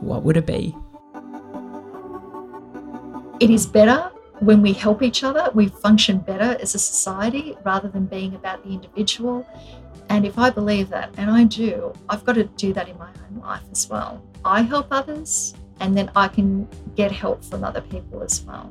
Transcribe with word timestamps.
what 0.00 0.22
would 0.22 0.36
it 0.36 0.46
be? 0.46 0.76
It 3.40 3.50
is 3.50 3.66
better 3.66 4.10
when 4.40 4.60
we 4.60 4.72
help 4.72 5.02
each 5.02 5.24
other, 5.24 5.50
we 5.54 5.68
function 5.68 6.18
better 6.18 6.58
as 6.60 6.74
a 6.74 6.78
society 6.78 7.56
rather 7.64 7.88
than 7.88 8.04
being 8.04 8.34
about 8.34 8.62
the 8.62 8.70
individual. 8.70 9.46
And 10.08 10.26
if 10.26 10.38
I 10.38 10.50
believe 10.50 10.90
that, 10.90 11.10
and 11.16 11.30
I 11.30 11.44
do, 11.44 11.92
I've 12.08 12.24
got 12.24 12.34
to 12.34 12.44
do 12.44 12.72
that 12.74 12.88
in 12.88 12.98
my 12.98 13.08
own 13.08 13.40
life 13.40 13.62
as 13.72 13.88
well. 13.88 14.22
I 14.44 14.62
help 14.62 14.88
others, 14.90 15.54
and 15.80 15.96
then 15.96 16.10
I 16.14 16.28
can 16.28 16.68
get 16.94 17.10
help 17.10 17.44
from 17.44 17.64
other 17.64 17.80
people 17.80 18.22
as 18.22 18.42
well. 18.42 18.70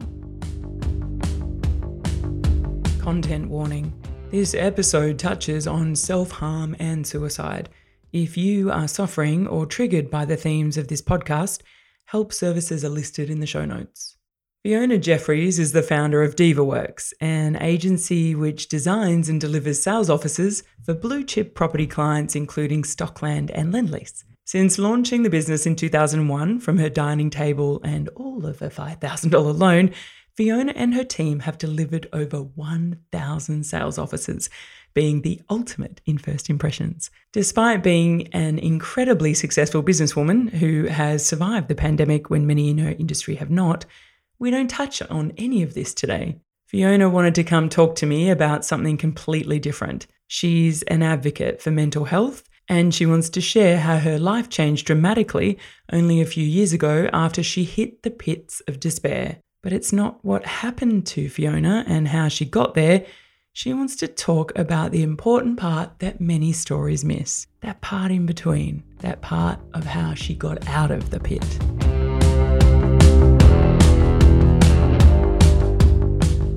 Content 3.02 3.50
warning 3.50 3.94
this 4.32 4.54
episode 4.54 5.20
touches 5.20 5.68
on 5.68 5.96
self 5.96 6.32
harm 6.32 6.76
and 6.80 7.06
suicide. 7.06 7.70
If 8.16 8.38
you 8.38 8.72
are 8.72 8.88
suffering 8.88 9.46
or 9.46 9.66
triggered 9.66 10.10
by 10.10 10.24
the 10.24 10.38
themes 10.38 10.78
of 10.78 10.88
this 10.88 11.02
podcast, 11.02 11.60
help 12.06 12.32
services 12.32 12.86
are 12.86 12.90
listed 12.90 13.30
in 13.30 13.42
the 13.42 13.46
show 13.46 13.66
notes. 13.66 14.16
Fiona 14.64 14.98
Jeffries 14.98 15.60
is 15.60 15.74
the 15.74 15.84
founder 15.84 16.24
of 16.24 16.38
DivaWorks, 16.38 17.12
an 17.20 17.58
agency 17.58 18.34
which 18.34 18.70
designs 18.70 19.28
and 19.28 19.42
delivers 19.42 19.84
sales 19.84 20.10
offices 20.10 20.64
for 20.86 20.94
blue 20.94 21.26
chip 21.26 21.56
property 21.56 21.86
clients, 21.86 22.38
including 22.38 22.84
Stockland 22.84 23.52
and 23.54 23.74
Lendlease. 23.74 24.24
Since 24.46 24.80
launching 24.80 25.24
the 25.24 25.30
business 25.30 25.66
in 25.66 25.76
2001 25.76 26.62
from 26.62 26.78
her 26.78 26.90
dining 26.90 27.30
table 27.30 27.82
and 27.84 28.08
all 28.16 28.46
of 28.46 28.62
a 28.62 28.70
$5,000 28.70 29.60
loan, 29.60 29.92
Fiona 30.38 30.74
and 30.76 30.94
her 30.94 31.04
team 31.04 31.40
have 31.40 31.58
delivered 31.58 32.08
over 32.14 32.40
1,000 32.40 33.66
sales 33.66 33.98
offices, 33.98 34.50
being 34.96 35.22
the 35.22 35.40
ultimate 35.50 36.02
in 36.06 36.18
first 36.18 36.50
impressions. 36.50 37.12
Despite 37.32 37.84
being 37.84 38.28
an 38.34 38.58
incredibly 38.58 39.36
successful 39.36 39.84
businesswoman 39.84 40.50
who 40.50 40.86
has 40.86 41.24
survived 41.24 41.68
the 41.68 41.76
pandemic 41.76 42.32
when 42.32 42.48
many 42.48 42.70
in 42.72 42.80
her 42.80 42.96
industry 42.98 43.36
have 43.36 43.52
not, 43.52 43.86
we 44.40 44.50
don't 44.50 44.70
touch 44.70 45.04
on 45.04 45.34
any 45.38 45.62
of 45.62 45.76
this 45.76 45.94
today. 45.94 46.38
Fiona 46.66 47.10
wanted 47.10 47.36
to 47.36 47.44
come 47.44 47.70
talk 47.70 47.96
to 47.98 48.06
me 48.06 48.30
about 48.30 48.66
something 48.66 48.98
completely 48.98 49.60
different. 49.60 50.08
She's 50.28 50.82
an 50.84 51.04
advocate 51.04 51.62
for 51.62 51.70
mental 51.70 52.06
health 52.06 52.44
and 52.68 52.94
she 52.94 53.06
wants 53.06 53.30
to 53.30 53.42
share 53.42 53.80
how 53.80 53.98
her 53.98 54.18
life 54.18 54.50
changed 54.50 54.88
dramatically 54.88 55.60
only 55.92 56.20
a 56.20 56.26
few 56.26 56.44
years 56.44 56.74
ago 56.74 57.10
after 57.14 57.44
she 57.44 57.64
hit 57.64 58.02
the 58.02 58.10
pits 58.10 58.62
of 58.68 58.80
despair. 58.80 59.38
But 59.62 59.74
it's 59.74 59.94
not 59.94 60.24
what 60.24 60.46
happened 60.46 61.06
to 61.08 61.30
Fiona 61.30 61.84
and 61.88 62.08
how 62.08 62.28
she 62.28 62.46
got 62.46 62.74
there. 62.74 63.06
She 63.58 63.74
wants 63.74 63.96
to 63.96 64.10
talk 64.10 64.52
about 64.60 64.92
the 64.92 65.02
important 65.02 65.58
part 65.58 66.00
that 66.00 66.20
many 66.20 66.52
stories 66.52 67.06
miss 67.06 67.48
that 67.62 67.80
part 67.80 68.12
in 68.12 68.26
between, 68.26 68.84
that 68.98 69.22
part 69.22 69.62
of 69.74 69.86
how 69.86 70.14
she 70.14 70.36
got 70.36 70.68
out 70.68 70.92
of 70.92 71.10
the 71.10 71.22
pit. 71.22 71.42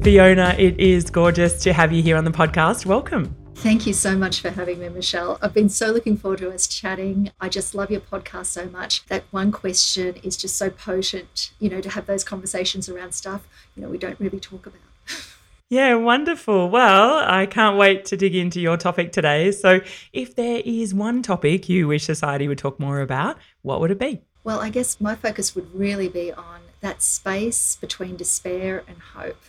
Fiona, 0.03 0.57
it 0.59 0.81
is 0.81 1.09
gorgeous 1.09 1.63
to 1.63 1.73
have 1.73 1.93
you 1.93 2.03
here 2.03 2.17
on 2.17 2.25
the 2.25 2.33
podcast. 2.33 2.85
Welcome. 2.85 3.33
Thank 3.55 3.87
you 3.87 3.93
so 3.93 4.17
much 4.17 4.41
for 4.41 4.51
having 4.51 4.81
me, 4.81 4.89
Michelle. 4.89 5.39
I've 5.41 5.55
been 5.55 5.69
so 5.69 5.93
looking 5.93 6.17
forward 6.17 6.41
to 6.41 6.51
us 6.51 6.67
chatting. 6.67 7.31
I 7.41 7.49
just 7.49 7.77
love 7.77 7.93
your 7.93 8.01
podcast 8.01 8.47
so 8.47 8.67
much. 8.67 9.07
That 9.07 9.23
one 9.31 9.53
question 9.53 10.17
is 10.25 10.37
just 10.37 10.57
so 10.57 10.69
potent, 10.69 11.53
you 11.61 11.71
know, 11.71 11.81
to 11.81 11.91
have 11.91 12.07
those 12.07 12.25
conversations 12.25 12.89
around 12.89 13.13
stuff, 13.13 13.47
you 13.77 13.85
know, 13.85 13.89
we 13.89 13.99
don't 13.99 14.19
really 14.19 14.41
talk 14.41 14.67
about. 14.67 14.88
Yeah, 15.71 15.95
wonderful. 15.97 16.71
Well, 16.71 17.23
I 17.27 17.45
can't 17.45 17.77
wait 17.77 18.07
to 18.07 18.17
dig 18.17 18.35
into 18.35 18.59
your 18.59 18.79
topic 18.79 19.13
today. 19.13 19.53
So, 19.53 19.81
if 20.15 20.35
there 20.35 20.63
is 20.65 20.95
one 20.95 21.23
topic 21.23 21.69
you 21.69 21.89
wish 21.89 22.05
society 22.05 22.49
would 22.49 22.57
talk 22.57 22.81
more 22.81 23.03
about, 23.03 23.37
what 23.61 23.81
would 23.81 23.91
it 23.91 23.99
be? 23.99 24.23
Well, 24.45 24.61
I 24.61 24.71
guess 24.71 24.99
my 24.99 25.15
focus 25.15 25.55
would 25.55 25.75
really 25.75 26.09
be 26.09 26.33
on 26.33 26.61
that 26.81 27.03
space 27.03 27.77
between 27.77 28.17
despair 28.17 28.83
and 28.89 28.97
hope. 28.99 29.43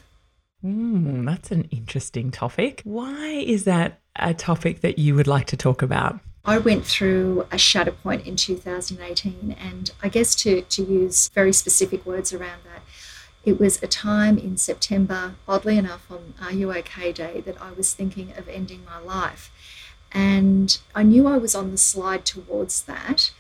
Mm, 0.62 1.26
that's 1.26 1.52
an 1.52 1.64
interesting 1.72 2.32
topic. 2.32 2.82
Why 2.84 3.28
is 3.46 3.64
that 3.64 4.02
a 4.18 4.34
topic 4.34 4.82
that 4.82 5.00
you 5.00 5.16
would 5.16 5.28
like 5.28 5.48
to 5.48 5.58
talk 5.58 5.82
about? 5.82 6.20
I 6.44 6.58
went 6.58 6.86
through 6.86 7.48
a 7.52 7.58
shatter 7.58 7.92
point 7.92 8.28
in 8.28 8.36
2018, 8.36 9.56
and 9.58 9.92
I 10.04 10.10
guess 10.10 10.36
to, 10.36 10.64
to 10.64 10.84
use 10.84 11.30
very 11.30 11.54
specific 11.54 12.06
words 12.06 12.34
around 12.34 12.60
that, 12.66 12.82
it 13.50 13.60
was 13.60 13.82
a 13.82 13.88
time 13.88 14.38
in 14.38 14.58
September, 14.58 15.36
oddly 15.48 15.78
enough, 15.78 16.10
on 16.12 16.36
Are 16.42 16.54
You 16.54 16.72
OK 16.72 17.12
Day, 17.12 17.42
that 17.42 17.62
I 17.62 17.72
was 17.72 17.94
thinking 17.94 18.32
of 18.38 18.48
ending 18.48 18.86
my 18.86 19.00
life. 19.00 19.52
And 20.12 20.78
I 20.94 21.04
knew 21.04 21.28
I 21.28 21.38
was 21.38 21.56
on 21.56 21.72
the 21.72 21.78
slide 21.78 22.26
towards 22.26 22.84
that. 22.84 23.32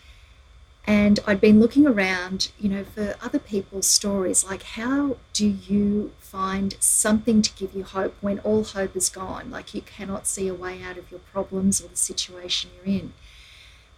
And 0.85 1.19
I'd 1.27 1.39
been 1.39 1.59
looking 1.59 1.85
around, 1.85 2.51
you 2.59 2.69
know, 2.69 2.83
for 2.83 3.15
other 3.21 3.37
people's 3.37 3.85
stories, 3.85 4.43
like 4.43 4.63
how 4.63 5.17
do 5.33 5.47
you 5.47 6.13
find 6.19 6.75
something 6.79 7.43
to 7.43 7.53
give 7.53 7.75
you 7.75 7.83
hope 7.83 8.15
when 8.21 8.39
all 8.39 8.63
hope 8.63 8.95
is 8.95 9.09
gone? 9.09 9.51
Like 9.51 9.75
you 9.75 9.81
cannot 9.81 10.25
see 10.25 10.47
a 10.47 10.53
way 10.55 10.81
out 10.81 10.97
of 10.97 11.11
your 11.11 11.19
problems 11.19 11.81
or 11.83 11.89
the 11.89 11.95
situation 11.95 12.71
you're 12.75 12.95
in. 12.95 13.13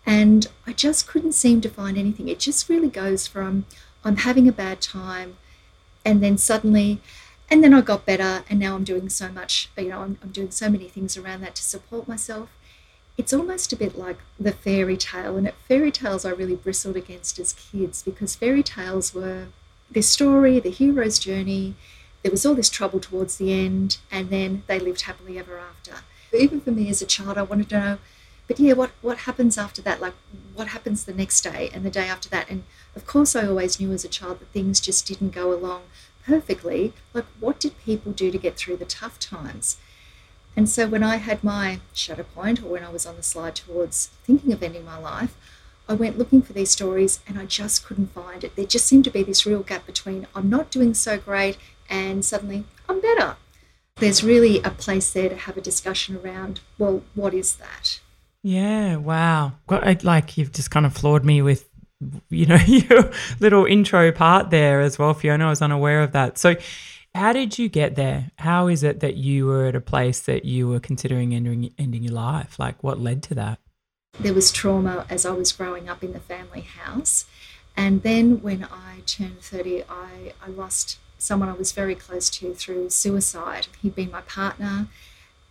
And 0.06 0.48
I 0.68 0.74
just 0.74 1.08
couldn't 1.08 1.34
seem 1.34 1.62
to 1.62 1.70
find 1.70 1.98
anything. 1.98 2.28
It 2.28 2.40
just 2.40 2.68
really 2.68 2.90
goes 2.90 3.28
from 3.28 3.66
I'm 4.04 4.18
having 4.18 4.48
a 4.48 4.52
bad 4.52 4.82
time, 4.82 5.38
and 6.06 6.22
then 6.22 6.38
suddenly, 6.38 7.02
and 7.50 7.64
then 7.64 7.74
I 7.74 7.82
got 7.82 8.06
better, 8.06 8.44
and 8.50 8.60
now 8.60 8.76
I'm 8.76 8.84
doing 8.84 9.10
so 9.10 9.30
much, 9.30 9.70
you 9.78 9.90
know, 9.90 10.02
I'm, 10.02 10.18
I'm 10.24 10.32
doing 10.32 10.52
so 10.52 10.70
many 10.70 10.88
things 10.88 11.18
around 11.18 11.42
that 11.42 11.56
to 11.56 11.64
support 11.64 12.08
myself 12.08 12.50
it's 13.18 13.34
almost 13.34 13.74
a 13.74 13.76
bit 13.76 13.98
like 13.98 14.18
the 14.40 14.52
fairy 14.52 14.98
tale. 14.98 15.38
And 15.38 15.48
at 15.48 15.56
fairy 15.68 15.92
tales, 15.92 16.26
I 16.26 16.32
really 16.32 16.56
bristled 16.56 16.96
against 16.96 17.40
as 17.40 17.54
kids 17.54 18.02
because 18.02 18.36
fairy 18.36 18.64
tales 18.64 19.14
were 19.14 19.48
the 19.90 20.02
story, 20.02 20.60
the 20.60 20.72
hero's 20.72 21.20
journey. 21.20 21.76
There 22.24 22.32
was 22.32 22.46
all 22.46 22.56
this 22.56 22.70
trouble 22.70 23.00
towards 23.00 23.38
the 23.38 23.54
end, 23.54 23.98
and 24.12 24.30
then 24.30 24.64
they 24.68 24.80
lived 24.80 25.02
happily 25.02 25.38
ever 25.38 25.60
after. 25.60 26.04
Even 26.36 26.62
for 26.62 26.72
me 26.72 26.90
as 26.90 27.02
a 27.02 27.06
child, 27.06 27.38
I 27.38 27.44
wanted 27.44 27.70
to 27.70 27.80
know, 27.80 27.98
but 28.52 28.60
yeah, 28.60 28.74
what, 28.74 28.92
what 29.02 29.20
happens 29.20 29.58
after 29.58 29.82
that? 29.82 30.02
Like, 30.02 30.14
what 30.56 30.68
happens 30.68 31.06
the 31.06 31.14
next 31.14 31.40
day 31.40 31.70
and 31.74 31.86
the 31.86 31.90
day 31.90 32.10
after 32.10 32.28
that? 32.32 32.50
And 32.50 32.64
of 32.98 33.08
course, 33.08 33.34
I 33.34 33.48
always 33.48 33.80
knew 33.80 33.94
as 33.94 34.04
a 34.04 34.10
child 34.10 34.42
that 34.42 34.50
things 34.50 34.82
just 34.82 35.08
didn't 35.08 35.30
go 35.30 35.54
along 35.54 35.84
perfectly. 36.26 36.92
Like, 37.14 37.24
what 37.40 37.62
did 37.62 37.80
people 37.80 38.12
do 38.12 38.30
to 38.30 38.38
get 38.38 38.58
through 38.58 38.76
the 38.76 38.84
tough 38.84 39.20
times? 39.20 39.78
And 40.58 40.68
so 40.68 40.86
when 40.86 41.02
I 41.02 41.16
had 41.16 41.46
my 41.46 41.80
shatter 41.94 42.26
point, 42.26 42.62
or 42.62 42.66
when 42.66 42.84
I 42.84 42.90
was 42.90 43.06
on 43.06 43.16
the 43.16 43.24
slide 43.24 43.56
towards 43.56 44.08
thinking 44.26 44.52
of 44.52 44.62
ending 44.62 44.84
my 44.84 44.98
life, 44.98 45.38
I 45.88 45.94
went 45.94 46.18
looking 46.18 46.42
for 46.42 46.52
these 46.52 46.72
stories 46.72 47.22
and 47.26 47.40
I 47.40 47.46
just 47.46 47.86
couldn't 47.86 48.12
find 48.12 48.44
it. 48.44 48.58
There 48.58 48.66
just 48.66 48.86
seemed 48.86 49.06
to 49.06 49.12
be 49.12 49.24
this 49.24 49.46
real 49.46 49.64
gap 49.64 49.86
between 49.86 50.28
I'm 50.36 50.50
not 50.50 50.72
doing 50.72 50.94
so 50.94 51.18
great 51.18 51.58
and 51.90 52.26
suddenly 52.26 52.66
I'm 52.90 53.00
better. 53.00 53.38
There's 53.96 54.26
really 54.26 54.60
a 54.60 54.72
place 54.72 55.10
there 55.10 55.30
to 55.30 55.38
have 55.38 55.56
a 55.56 55.62
discussion 55.62 56.18
around, 56.18 56.60
well, 56.78 57.04
what 57.16 57.34
is 57.34 57.56
that? 57.56 58.02
Yeah, 58.44 58.96
wow. 58.96 59.54
Like 59.70 60.38
you've 60.38 60.52
just 60.52 60.72
kind 60.72 60.86
of 60.86 60.94
floored 60.94 61.26
me 61.26 61.42
with, 61.42 61.70
you 62.30 62.46
know, 62.46 62.56
your 62.68 63.12
little 63.40 63.66
intro 63.66 64.12
part 64.12 64.50
there 64.50 64.82
as 64.82 64.98
well, 64.98 65.14
Fiona. 65.14 65.46
I 65.46 65.50
was 65.50 65.62
unaware 65.62 66.02
of 66.02 66.12
that. 66.14 66.38
So, 66.38 66.56
how 67.14 67.34
did 67.34 67.60
you 67.60 67.68
get 67.68 67.96
there? 67.96 68.32
How 68.38 68.68
is 68.68 68.84
it 68.84 69.02
that 69.02 69.16
you 69.18 69.46
were 69.46 69.66
at 69.66 69.76
a 69.76 69.82
place 69.82 70.22
that 70.22 70.46
you 70.46 70.70
were 70.70 70.80
considering 70.80 71.36
ending, 71.36 71.74
ending 71.78 72.04
your 72.04 72.14
life? 72.14 72.58
Like, 72.58 72.82
what 72.84 73.00
led 73.02 73.22
to 73.24 73.36
that? 73.36 73.60
There 74.20 74.34
was 74.34 74.50
trauma 74.50 75.06
as 75.10 75.26
I 75.26 75.32
was 75.32 75.52
growing 75.52 75.90
up 75.90 76.04
in 76.04 76.14
the 76.14 76.22
family 76.22 76.62
house. 76.62 77.26
And 77.76 78.02
then 78.04 78.42
when 78.42 78.64
I 78.64 79.02
turned 79.06 79.42
30, 79.42 79.84
I, 79.90 80.34
I 80.42 80.50
lost 80.50 81.00
someone 81.18 81.50
I 81.50 81.54
was 81.54 81.72
very 81.74 81.96
close 81.96 82.30
to 82.30 82.54
through 82.54 82.90
suicide. 82.90 83.68
He'd 83.82 83.96
been 83.96 84.12
my 84.12 84.22
partner. 84.22 84.88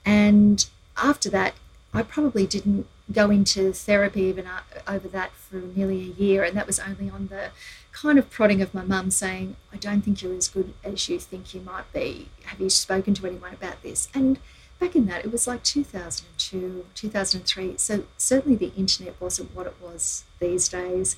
And 0.05 0.67
after 0.97 1.29
that, 1.31 1.55
I 1.92 2.02
probably 2.02 2.46
didn't 2.46 2.87
go 3.12 3.31
into 3.31 3.72
therapy 3.72 4.22
even 4.22 4.46
over 4.87 5.08
that 5.08 5.32
for 5.32 5.56
nearly 5.56 6.00
a 6.02 6.22
year. 6.22 6.44
And 6.44 6.56
that 6.56 6.66
was 6.66 6.78
only 6.78 7.10
on 7.10 7.26
the 7.26 7.50
kind 7.92 8.19
of 8.19 8.31
prodding 8.31 8.62
of 8.62 8.72
my 8.72 8.84
mum 8.84 9.10
saying, 9.10 9.56
I 9.72 9.76
don't 9.76 10.02
think 10.02 10.22
you're 10.22 10.34
as 10.37 10.48
good 10.48 10.72
as 10.84 11.08
you 11.08 11.19
think 11.19 11.52
you 11.52 11.60
might 11.60 11.92
be. 11.92 12.28
Have 12.44 12.60
you 12.60 12.70
spoken 12.70 13.14
to 13.14 13.26
anyone 13.26 13.52
about 13.52 13.82
this? 13.82 14.08
And 14.14 14.38
back 14.78 14.94
in 14.94 15.06
that, 15.06 15.25
it 15.25 15.32
was 15.32 15.48
like 15.48 15.64
2002, 15.64 16.87
2003. 16.94 17.76
So 17.76 18.04
certainly 18.16 18.56
the 18.56 18.72
internet 18.76 19.20
wasn't 19.20 19.54
what 19.54 19.66
it 19.66 19.76
was 19.81 20.25
these 20.38 20.69
days. 20.69 21.16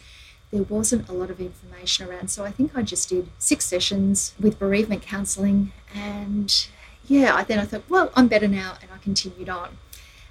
there 0.50 0.62
wasn't 0.62 1.08
a 1.08 1.12
lot 1.12 1.30
of 1.30 1.40
information 1.40 2.06
around. 2.06 2.28
So 2.28 2.44
I 2.44 2.50
think 2.50 2.76
I 2.76 2.82
just 2.82 3.08
did 3.08 3.28
six 3.38 3.64
sessions 3.64 4.34
with 4.38 4.58
bereavement 4.58 5.02
counselling. 5.02 5.72
And 5.94 6.66
yeah, 7.06 7.42
then 7.44 7.58
I 7.58 7.64
thought, 7.64 7.84
well, 7.88 8.12
I'm 8.14 8.28
better 8.28 8.48
now. 8.48 8.76
And 8.82 8.90
I 8.90 8.98
continued 8.98 9.48
on. 9.48 9.78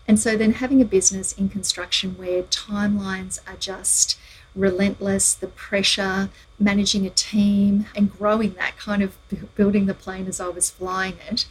And 0.07 0.19
so 0.19 0.36
then 0.36 0.53
having 0.53 0.81
a 0.81 0.86
business 0.86 1.31
in 1.33 1.50
construction 1.50 2.18
where 2.18 2.44
timelines 2.44 3.39
are 3.48 3.56
just 3.57 4.18
relentless, 4.56 5.33
the 5.33 5.48
pressure, 5.48 6.30
managing 6.59 7.06
a 7.06 7.09
team, 7.09 7.86
and 7.95 8.12
growing 8.12 8.53
that 8.53 8.77
kind 8.77 9.01
of 9.01 9.18
building 9.56 9.86
the 9.86 9.94
plane 9.94 10.27
as 10.27 10.39
I 10.39 10.50
was 10.50 10.69
flying 10.69 11.18
it, 11.30 11.45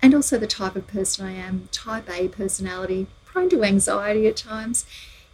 and 0.00 0.14
also 0.14 0.38
the 0.38 0.46
type 0.46 0.76
of 0.76 0.86
person 0.86 1.26
I 1.26 1.32
am, 1.32 1.68
type 1.72 2.08
A 2.10 2.28
personality, 2.28 3.06
prone 3.24 3.48
to 3.50 3.64
anxiety 3.64 4.26
at 4.28 4.36
times. 4.36 4.86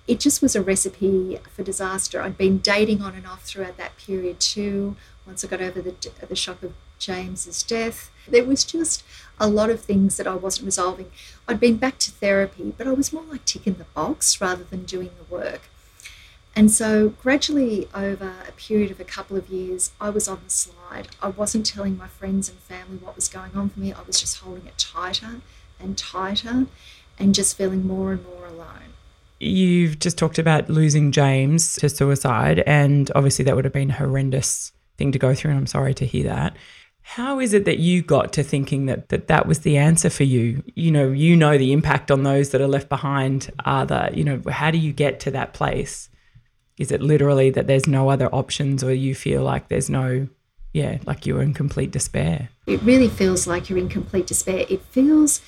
It 0.06 0.18
just 0.18 0.40
was 0.40 0.56
a 0.56 0.62
recipe 0.62 1.38
for 1.54 1.62
disaster. 1.62 2.22
I'd 2.22 2.38
been 2.38 2.58
dating 2.58 3.02
on 3.02 3.14
and 3.14 3.26
off 3.26 3.42
throughout 3.42 3.76
that 3.76 3.96
period 3.98 4.40
too. 4.40 4.96
Once 5.26 5.44
I 5.44 5.48
got 5.48 5.60
over 5.60 5.82
the, 5.82 5.94
the 6.26 6.36
shock 6.36 6.62
of 6.62 6.72
James's 6.98 7.62
death, 7.62 8.09
there 8.28 8.44
was 8.44 8.64
just 8.64 9.04
a 9.38 9.48
lot 9.48 9.70
of 9.70 9.80
things 9.80 10.16
that 10.16 10.26
I 10.26 10.34
wasn't 10.34 10.66
resolving. 10.66 11.10
I'd 11.48 11.60
been 11.60 11.76
back 11.76 11.98
to 12.00 12.10
therapy, 12.10 12.74
but 12.76 12.86
I 12.86 12.92
was 12.92 13.12
more 13.12 13.24
like 13.24 13.44
ticking 13.44 13.74
the 13.74 13.84
box 13.84 14.40
rather 14.40 14.64
than 14.64 14.84
doing 14.84 15.10
the 15.16 15.34
work. 15.34 15.62
And 16.56 16.70
so, 16.70 17.10
gradually, 17.10 17.88
over 17.94 18.32
a 18.46 18.52
period 18.52 18.90
of 18.90 19.00
a 19.00 19.04
couple 19.04 19.36
of 19.36 19.48
years, 19.48 19.92
I 20.00 20.10
was 20.10 20.26
on 20.26 20.40
the 20.44 20.50
slide. 20.50 21.08
I 21.22 21.28
wasn't 21.28 21.64
telling 21.64 21.96
my 21.96 22.08
friends 22.08 22.48
and 22.48 22.58
family 22.58 22.98
what 22.98 23.14
was 23.16 23.28
going 23.28 23.52
on 23.54 23.70
for 23.70 23.80
me. 23.80 23.92
I 23.92 24.02
was 24.02 24.20
just 24.20 24.38
holding 24.38 24.66
it 24.66 24.76
tighter 24.76 25.40
and 25.78 25.96
tighter 25.96 26.66
and 27.18 27.34
just 27.34 27.56
feeling 27.56 27.86
more 27.86 28.12
and 28.12 28.24
more 28.24 28.46
alone. 28.46 28.94
You've 29.38 30.00
just 30.00 30.18
talked 30.18 30.38
about 30.38 30.68
losing 30.68 31.12
James 31.12 31.76
to 31.76 31.88
suicide, 31.88 32.62
and 32.66 33.10
obviously, 33.14 33.44
that 33.44 33.54
would 33.54 33.64
have 33.64 33.72
been 33.72 33.90
a 33.90 33.94
horrendous 33.94 34.72
thing 34.98 35.12
to 35.12 35.18
go 35.18 35.34
through. 35.34 35.52
And 35.52 35.60
I'm 35.60 35.66
sorry 35.66 35.94
to 35.94 36.04
hear 36.04 36.24
that. 36.24 36.56
How 37.02 37.40
is 37.40 37.52
it 37.52 37.64
that 37.64 37.78
you 37.78 38.02
got 38.02 38.32
to 38.34 38.42
thinking 38.42 38.86
that, 38.86 39.08
that 39.08 39.26
that 39.28 39.46
was 39.46 39.60
the 39.60 39.76
answer 39.76 40.10
for 40.10 40.24
you? 40.24 40.62
You 40.74 40.90
know, 40.90 41.10
you 41.10 41.36
know 41.36 41.58
the 41.58 41.72
impact 41.72 42.10
on 42.10 42.22
those 42.22 42.50
that 42.50 42.60
are 42.60 42.68
left 42.68 42.88
behind 42.88 43.50
are 43.64 43.84
the, 43.84 44.10
you 44.12 44.22
know, 44.22 44.40
how 44.48 44.70
do 44.70 44.78
you 44.78 44.92
get 44.92 45.18
to 45.20 45.30
that 45.32 45.52
place? 45.52 46.08
Is 46.78 46.92
it 46.92 47.02
literally 47.02 47.50
that 47.50 47.66
there's 47.66 47.86
no 47.86 48.10
other 48.10 48.28
options 48.28 48.84
or 48.84 48.92
you 48.92 49.14
feel 49.14 49.42
like 49.42 49.68
there's 49.68 49.90
no, 49.90 50.28
yeah, 50.72 50.98
like 51.04 51.26
you're 51.26 51.42
in 51.42 51.52
complete 51.52 51.90
despair? 51.90 52.48
It 52.66 52.80
really 52.82 53.08
feels 53.08 53.46
like 53.46 53.68
you're 53.68 53.78
in 53.78 53.88
complete 53.88 54.26
despair. 54.26 54.64
It 54.68 54.82
feels 54.82 55.42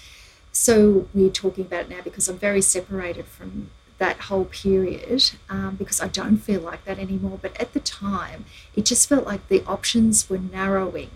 so 0.51 1.09
weird 1.15 1.35
talking 1.35 1.65
about 1.65 1.83
it 1.83 1.91
now 1.91 2.03
because 2.03 2.29
I'm 2.29 2.39
very 2.39 2.61
separated 2.61 3.27
from 3.27 3.71
that 3.99 4.19
whole 4.19 4.47
period 4.47 5.31
um, 5.49 5.77
because 5.77 6.01
I 6.01 6.09
don't 6.09 6.39
feel 6.39 6.61
like 6.61 6.85
that 6.87 6.99
anymore. 6.99 7.39
But 7.41 7.59
at 7.61 7.73
the 7.73 7.81
time, 7.81 8.45
it 8.75 8.85
just 8.85 9.09
felt 9.09 9.25
like 9.25 9.49
the 9.49 9.65
options 9.65 10.29
were 10.29 10.39
narrowing 10.39 11.11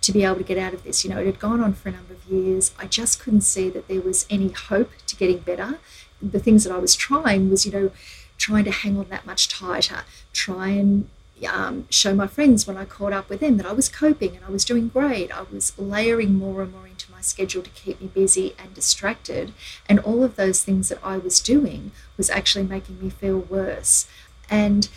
to 0.00 0.12
be 0.12 0.24
able 0.24 0.36
to 0.36 0.44
get 0.44 0.58
out 0.58 0.74
of 0.74 0.84
this. 0.84 1.04
You 1.04 1.10
know, 1.10 1.18
it 1.18 1.26
had 1.26 1.38
gone 1.38 1.60
on 1.60 1.74
for 1.74 1.88
a 1.88 1.92
number 1.92 2.14
of 2.14 2.24
years. 2.26 2.72
I 2.78 2.86
just 2.86 3.20
couldn't 3.20 3.42
see 3.42 3.68
that 3.70 3.88
there 3.88 4.00
was 4.00 4.26
any 4.30 4.50
hope 4.50 4.90
to 5.06 5.16
getting 5.16 5.38
better. 5.38 5.78
The 6.20 6.40
things 6.40 6.64
that 6.64 6.72
I 6.72 6.78
was 6.78 6.94
trying 6.94 7.50
was, 7.50 7.64
you 7.66 7.72
know, 7.72 7.90
trying 8.38 8.64
to 8.64 8.70
hang 8.70 8.96
on 8.96 9.08
that 9.08 9.26
much 9.26 9.48
tighter, 9.48 10.02
try 10.32 10.68
and 10.68 11.08
um, 11.46 11.86
show 11.90 12.14
my 12.14 12.26
friends 12.26 12.66
when 12.66 12.76
I 12.76 12.84
caught 12.84 13.12
up 13.12 13.28
with 13.28 13.40
them 13.40 13.56
that 13.58 13.66
I 13.66 13.72
was 13.72 13.88
coping 13.88 14.34
and 14.36 14.44
I 14.44 14.50
was 14.50 14.64
doing 14.64 14.88
great. 14.88 15.36
I 15.36 15.42
was 15.42 15.78
layering 15.78 16.34
more 16.34 16.62
and 16.62 16.72
more 16.72 16.86
into 16.86 17.10
my 17.12 17.20
schedule 17.20 17.62
to 17.62 17.70
keep 17.70 18.00
me 18.00 18.08
busy 18.08 18.54
and 18.58 18.74
distracted. 18.74 19.52
And 19.88 20.00
all 20.00 20.24
of 20.24 20.36
those 20.36 20.64
things 20.64 20.88
that 20.88 20.98
I 21.02 21.18
was 21.18 21.40
doing 21.40 21.92
was 22.16 22.30
actually 22.30 22.64
making 22.64 23.00
me 23.00 23.10
feel 23.10 23.38
worse. 23.38 24.08
And 24.50 24.88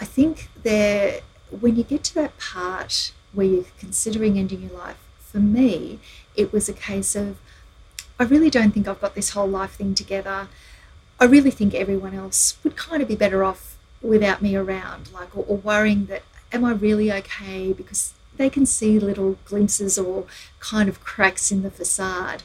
I 0.00 0.04
think 0.04 0.50
there, 0.62 1.20
when 1.50 1.76
you 1.76 1.82
get 1.82 2.04
to 2.04 2.14
that 2.16 2.38
part 2.38 3.12
where 3.32 3.46
you're 3.46 3.64
considering 3.78 4.38
ending 4.38 4.62
your 4.62 4.78
life, 4.78 4.96
for 5.20 5.38
me, 5.38 5.98
it 6.34 6.52
was 6.52 6.68
a 6.68 6.72
case 6.72 7.14
of, 7.14 7.38
I 8.18 8.24
really 8.24 8.50
don't 8.50 8.72
think 8.72 8.88
I've 8.88 9.00
got 9.00 9.14
this 9.14 9.30
whole 9.30 9.48
life 9.48 9.72
thing 9.72 9.94
together. 9.94 10.48
I 11.20 11.24
really 11.24 11.50
think 11.50 11.74
everyone 11.74 12.14
else 12.14 12.56
would 12.64 12.76
kind 12.76 13.02
of 13.02 13.08
be 13.08 13.16
better 13.16 13.44
off 13.44 13.76
without 14.00 14.40
me 14.40 14.56
around, 14.56 15.12
like, 15.12 15.36
or, 15.36 15.44
or 15.46 15.56
worrying 15.56 16.06
that, 16.06 16.22
am 16.52 16.64
I 16.64 16.72
really 16.72 17.12
okay? 17.12 17.72
Because 17.72 18.14
they 18.36 18.48
can 18.48 18.66
see 18.66 18.98
little 18.98 19.36
glimpses 19.44 19.98
or 19.98 20.26
kind 20.60 20.88
of 20.88 21.02
cracks 21.04 21.50
in 21.50 21.62
the 21.62 21.70
facade. 21.70 22.42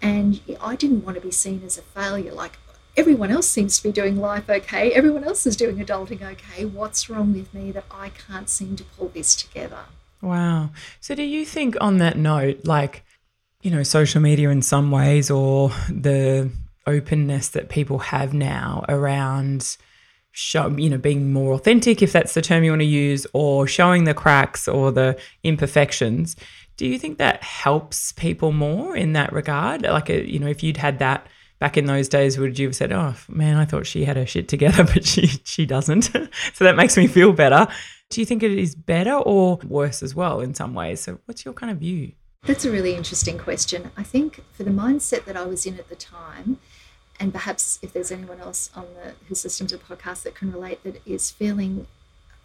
And 0.00 0.40
I 0.60 0.76
didn't 0.76 1.04
want 1.04 1.16
to 1.16 1.20
be 1.20 1.30
seen 1.30 1.62
as 1.64 1.78
a 1.78 1.82
failure. 1.82 2.32
Like, 2.32 2.58
everyone 2.96 3.30
else 3.30 3.48
seems 3.48 3.76
to 3.76 3.82
be 3.82 3.92
doing 3.92 4.16
life 4.16 4.48
okay. 4.48 4.92
Everyone 4.92 5.24
else 5.24 5.46
is 5.46 5.56
doing 5.56 5.76
adulting 5.76 6.22
okay. 6.22 6.64
What's 6.64 7.10
wrong 7.10 7.32
with 7.32 7.52
me 7.52 7.70
that 7.72 7.84
I 7.90 8.10
can't 8.10 8.48
seem 8.48 8.76
to 8.76 8.84
pull 8.84 9.08
this 9.08 9.34
together? 9.34 9.84
Wow. 10.22 10.70
So, 11.00 11.14
do 11.14 11.22
you 11.22 11.44
think 11.44 11.76
on 11.80 11.98
that 11.98 12.16
note, 12.16 12.64
like, 12.64 13.04
you 13.60 13.70
know, 13.70 13.82
social 13.82 14.20
media 14.20 14.48
in 14.50 14.62
some 14.62 14.90
ways 14.90 15.30
or 15.30 15.70
the 15.90 16.50
openness 16.86 17.48
that 17.50 17.68
people 17.68 17.98
have 17.98 18.32
now 18.32 18.84
around 18.88 19.76
show, 20.32 20.68
you 20.76 20.88
know 20.88 20.98
being 20.98 21.32
more 21.32 21.52
authentic 21.52 22.02
if 22.02 22.10
that's 22.12 22.34
the 22.34 22.42
term 22.42 22.64
you 22.64 22.70
want 22.72 22.80
to 22.80 22.86
use 22.86 23.26
or 23.34 23.66
showing 23.66 24.04
the 24.04 24.14
cracks 24.14 24.66
or 24.66 24.90
the 24.90 25.16
imperfections 25.44 26.34
do 26.78 26.86
you 26.86 26.98
think 26.98 27.18
that 27.18 27.42
helps 27.42 28.12
people 28.12 28.50
more 28.50 28.96
in 28.96 29.12
that 29.12 29.30
regard 29.32 29.82
like 29.82 30.08
a, 30.08 30.20
uh, 30.20 30.24
you 30.24 30.38
know 30.38 30.46
if 30.46 30.62
you'd 30.62 30.78
had 30.78 30.98
that 30.98 31.26
back 31.62 31.76
in 31.76 31.86
those 31.86 32.08
days 32.08 32.38
would 32.38 32.58
you 32.58 32.66
have 32.66 32.74
said 32.74 32.90
oh 32.90 33.14
man 33.28 33.56
i 33.56 33.64
thought 33.64 33.86
she 33.86 34.04
had 34.04 34.16
her 34.16 34.26
shit 34.26 34.48
together 34.48 34.82
but 34.92 35.06
she 35.06 35.28
she 35.44 35.64
doesn't. 35.64 36.10
So 36.54 36.64
that 36.64 36.74
makes 36.74 36.96
me 36.96 37.06
feel 37.06 37.32
better. 37.32 37.68
Do 38.10 38.20
you 38.20 38.26
think 38.26 38.42
it 38.42 38.50
is 38.50 38.74
better 38.74 39.14
or 39.14 39.58
worse 39.64 40.02
as 40.02 40.12
well 40.12 40.40
in 40.40 40.54
some 40.54 40.74
ways? 40.74 41.00
So 41.00 41.20
what's 41.26 41.44
your 41.44 41.54
kind 41.54 41.70
of 41.70 41.78
view? 41.78 42.12
That's 42.44 42.64
a 42.64 42.70
really 42.70 42.94
interesting 42.96 43.38
question. 43.38 43.90
I 43.96 44.02
think 44.02 44.42
for 44.52 44.64
the 44.64 44.70
mindset 44.70 45.24
that 45.26 45.36
i 45.36 45.44
was 45.44 45.64
in 45.64 45.78
at 45.78 45.88
the 45.88 45.94
time 45.94 46.58
and 47.20 47.32
perhaps 47.32 47.78
if 47.80 47.92
there's 47.92 48.10
anyone 48.10 48.40
else 48.40 48.70
on 48.74 48.86
the 48.96 49.14
who's 49.26 49.44
listening 49.44 49.68
to 49.68 49.76
the 49.76 49.84
podcast 49.84 50.24
that 50.24 50.34
can 50.34 50.50
relate 50.50 50.82
that 50.82 51.00
is 51.06 51.30
feeling 51.30 51.86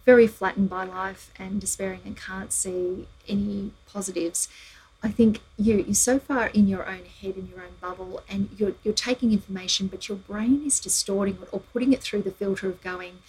very 0.06 0.28
flattened 0.28 0.70
by 0.70 0.84
life 0.84 1.32
and 1.40 1.60
despairing 1.60 2.02
and 2.06 2.16
can't 2.16 2.54
see 2.54 3.08
any 3.28 3.72
positives 3.92 4.48
I 5.04 5.10
think 5.10 5.42
you, 5.58 5.78
you're 5.78 5.94
so 5.94 6.18
far 6.18 6.48
in 6.48 6.68
your 6.68 6.88
own 6.88 7.04
head, 7.22 7.36
in 7.38 7.48
your 7.48 7.60
own 7.60 7.76
bubble, 7.80 8.24
and 8.28 8.50
you're, 8.58 8.74
you're 8.84 8.94
taking 8.94 9.32
information, 9.32 9.88
but 9.88 10.10
your 10.10 10.18
brain 10.18 10.64
is 10.66 10.80
distorting 10.80 11.38
it 11.42 11.50
or 11.52 11.60
putting 11.60 11.94
it 11.94 12.02
through 12.02 12.24
the 12.24 12.32
filter 12.32 12.68
of 12.68 12.82
going, 12.82 13.20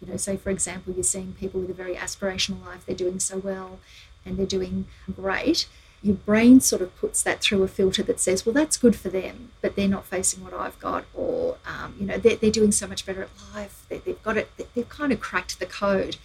you 0.00 0.08
know, 0.08 0.16
say, 0.16 0.36
for 0.36 0.50
example, 0.50 0.94
you're 0.94 1.02
seeing 1.02 1.32
people 1.32 1.60
with 1.60 1.70
a 1.70 1.74
very 1.74 1.96
aspirational 1.96 2.64
life, 2.64 2.86
they're 2.86 2.94
doing 2.94 3.18
so 3.18 3.38
well 3.38 3.80
and 4.24 4.36
they're 4.36 4.46
doing 4.46 4.86
great 5.14 5.66
your 6.06 6.14
brain 6.14 6.60
sort 6.60 6.82
of 6.82 6.94
puts 6.96 7.22
that 7.22 7.40
through 7.40 7.62
a 7.62 7.68
filter 7.68 8.02
that 8.02 8.20
says, 8.20 8.46
well, 8.46 8.52
that's 8.52 8.76
good 8.76 8.94
for 8.94 9.08
them, 9.08 9.50
but 9.60 9.74
they're 9.74 9.88
not 9.88 10.04
facing 10.04 10.44
what 10.44 10.54
I've 10.54 10.78
got, 10.78 11.04
or, 11.14 11.56
um, 11.66 11.96
you 11.98 12.06
know, 12.06 12.16
they're, 12.16 12.36
they're 12.36 12.50
doing 12.50 12.70
so 12.70 12.86
much 12.86 13.04
better 13.04 13.22
at 13.22 13.30
life, 13.54 13.84
they, 13.88 13.98
they've 13.98 14.22
got 14.22 14.36
it, 14.36 14.48
they've 14.74 14.88
kind 14.88 15.12
of 15.12 15.20
cracked 15.20 15.58
the 15.58 15.66
code. 15.66 16.16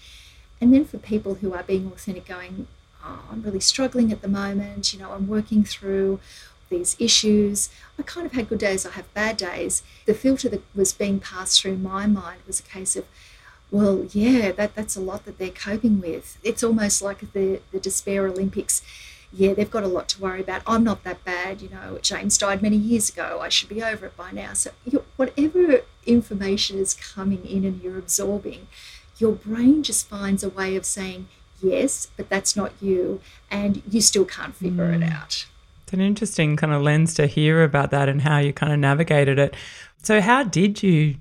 And 0.60 0.74
then 0.74 0.86
for 0.86 1.00
people 1.00 1.36
who 1.36 1.54
are 1.54 1.64
being 1.64 1.88
authentic, 1.88 2.28
going, 2.28 2.68
oh, 3.04 3.24
I'm 3.32 3.42
really 3.42 3.60
struggling 3.60 4.12
at 4.12 4.22
the 4.22 4.28
moment, 4.28 4.94
you 4.94 5.00
know, 5.00 5.12
I'm 5.12 5.28
working 5.28 5.64
through 5.64 6.20
these 6.70 6.96
issues. 7.00 7.70
I 8.00 8.04
kind 8.04 8.26
of 8.26 8.34
had 8.34 8.50
good 8.50 8.60
days, 8.60 8.86
I 8.86 8.92
have 8.92 9.14
bad 9.14 9.38
days. 9.38 9.84
The 10.06 10.14
filter 10.14 10.50
that 10.50 10.64
was 10.76 10.94
being 10.94 11.20
passed 11.20 11.62
through 11.62 11.78
my 11.78 12.08
mind 12.08 12.42
was 12.48 12.60
a 12.60 12.64
case 12.64 12.96
of, 12.96 13.06
well, 13.70 14.06
yeah, 14.12 14.52
that, 14.52 14.76
that's 14.76 14.96
a 14.96 15.02
lot 15.02 15.26
that 15.26 15.38
they're 15.38 15.50
coping 15.50 16.02
with. 16.02 16.38
It's 16.44 16.64
almost 16.64 17.02
like 17.02 17.34
the, 17.34 17.62
the 17.72 17.80
Despair 17.80 18.28
Olympics 18.28 18.82
yeah, 19.34 19.54
they've 19.54 19.72
got 19.72 19.84
a 19.84 19.88
lot 19.88 20.10
to 20.10 20.22
worry 20.22 20.42
about. 20.42 20.62
I'm 20.68 20.84
not 20.84 21.04
that 21.04 21.24
bad, 21.24 21.62
you 21.62 21.70
know. 21.70 22.00
James 22.02 22.38
died 22.38 22.62
many 22.62 22.76
years 22.76 23.10
ago. 23.10 23.40
I 23.42 23.50
should 23.50 23.70
be 23.70 23.82
over 23.82 24.08
it 24.08 24.18
by 24.18 24.32
now. 24.32 24.54
So, 24.54 24.72
whatever 25.16 25.82
information 26.06 26.78
is 26.78 26.94
coming 26.94 27.46
in 27.46 27.64
and 27.64 27.82
you're 27.82 27.98
absorbing, 27.98 28.68
your 29.18 29.32
brain 29.32 29.84
just 29.84 30.08
finds 30.08 30.44
a 30.44 30.50
way 30.50 30.76
of 30.76 30.86
saying, 30.86 31.28
yes, 31.62 32.08
but 32.18 32.30
that's 32.30 32.56
not 32.56 32.74
you. 32.82 33.22
And 33.50 33.82
you 33.90 34.02
still 34.02 34.26
can't 34.26 34.56
figure 34.56 34.92
mm. 34.92 35.02
it 35.02 35.12
out. 35.12 35.46
It's 35.84 35.94
an 35.94 36.02
interesting 36.02 36.56
kind 36.56 36.74
of 36.74 36.82
lens 36.82 37.14
to 37.16 37.28
hear 37.28 37.64
about 37.64 37.92
that 37.92 38.08
and 38.10 38.22
how 38.22 38.38
you 38.38 38.54
kind 38.54 38.72
of 38.72 38.80
navigated 38.80 39.40
it. 39.40 39.56
So, 40.04 40.22
how 40.22 40.44
did 40.44 40.82
you 40.82 41.16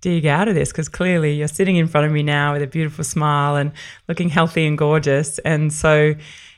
dig 0.00 0.24
out 0.24 0.48
of 0.48 0.54
this 0.54 0.72
because 0.72 0.88
clearly 0.88 1.34
you're 1.34 1.46
sitting 1.48 1.76
in 1.76 1.86
front 1.86 2.06
of 2.06 2.12
me 2.12 2.22
now 2.22 2.54
with 2.54 2.62
a 2.62 2.66
beautiful 2.66 3.04
smile 3.04 3.56
and 3.56 3.70
looking 4.08 4.30
healthy 4.30 4.66
and 4.66 4.78
gorgeous 4.78 5.38
and 5.40 5.70
so 5.70 6.14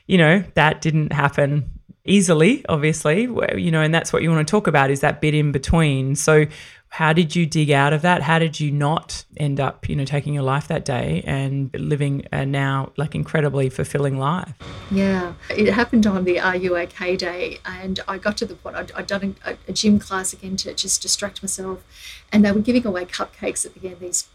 you 0.07 0.17
know, 0.17 0.43
that 0.55 0.81
didn't 0.81 1.13
happen 1.13 1.69
easily, 2.05 2.65
obviously, 2.67 3.23
you 3.55 3.71
know, 3.71 3.81
and 3.81 3.93
that's 3.93 4.11
what 4.11 4.21
you 4.21 4.29
want 4.29 4.45
to 4.45 4.51
talk 4.51 4.67
about 4.67 4.91
is 4.91 4.99
that 4.99 5.21
bit 5.21 5.33
in 5.33 5.51
between. 5.51 6.15
So, 6.15 6.45
how 6.93 7.11
did 7.11 7.35
you 7.35 7.47
dig 7.47 7.71
out 7.71 7.91
of 7.91 8.03
that? 8.03 8.21
How 8.21 8.37
did 8.37 8.59
you 8.59 8.69
not 8.69 9.25
end 9.35 9.59
up, 9.59 9.89
you 9.89 9.95
know, 9.95 10.05
taking 10.05 10.31
your 10.31 10.43
life 10.43 10.67
that 10.67 10.85
day 10.85 11.23
and 11.25 11.71
living 11.73 12.27
a 12.31 12.45
now 12.45 12.91
like 12.97 13.15
incredibly 13.15 13.67
fulfilling 13.71 14.19
life? 14.19 14.53
Yeah, 14.91 15.33
it 15.49 15.73
happened 15.73 16.05
on 16.05 16.23
the 16.23 16.39
Are 16.39 16.55
You 16.55 16.77
OK 16.77 17.17
day, 17.17 17.57
and 17.65 17.99
I 18.07 18.19
got 18.19 18.37
to 18.37 18.45
the 18.45 18.53
point 18.53 18.75
I'd, 18.75 18.91
I'd 18.91 19.07
done 19.07 19.35
a, 19.43 19.57
a, 19.67 19.73
gym 19.73 19.97
class 19.97 20.33
again 20.33 20.55
to 20.57 20.73
just 20.75 21.01
distract 21.01 21.41
myself, 21.41 21.83
and 22.31 22.45
they 22.45 22.51
were 22.51 22.61
giving 22.61 22.85
away 22.85 23.05
cupcakes 23.05 23.65
at 23.65 23.73
the 23.73 23.87
end. 23.87 23.99
These 23.99 24.27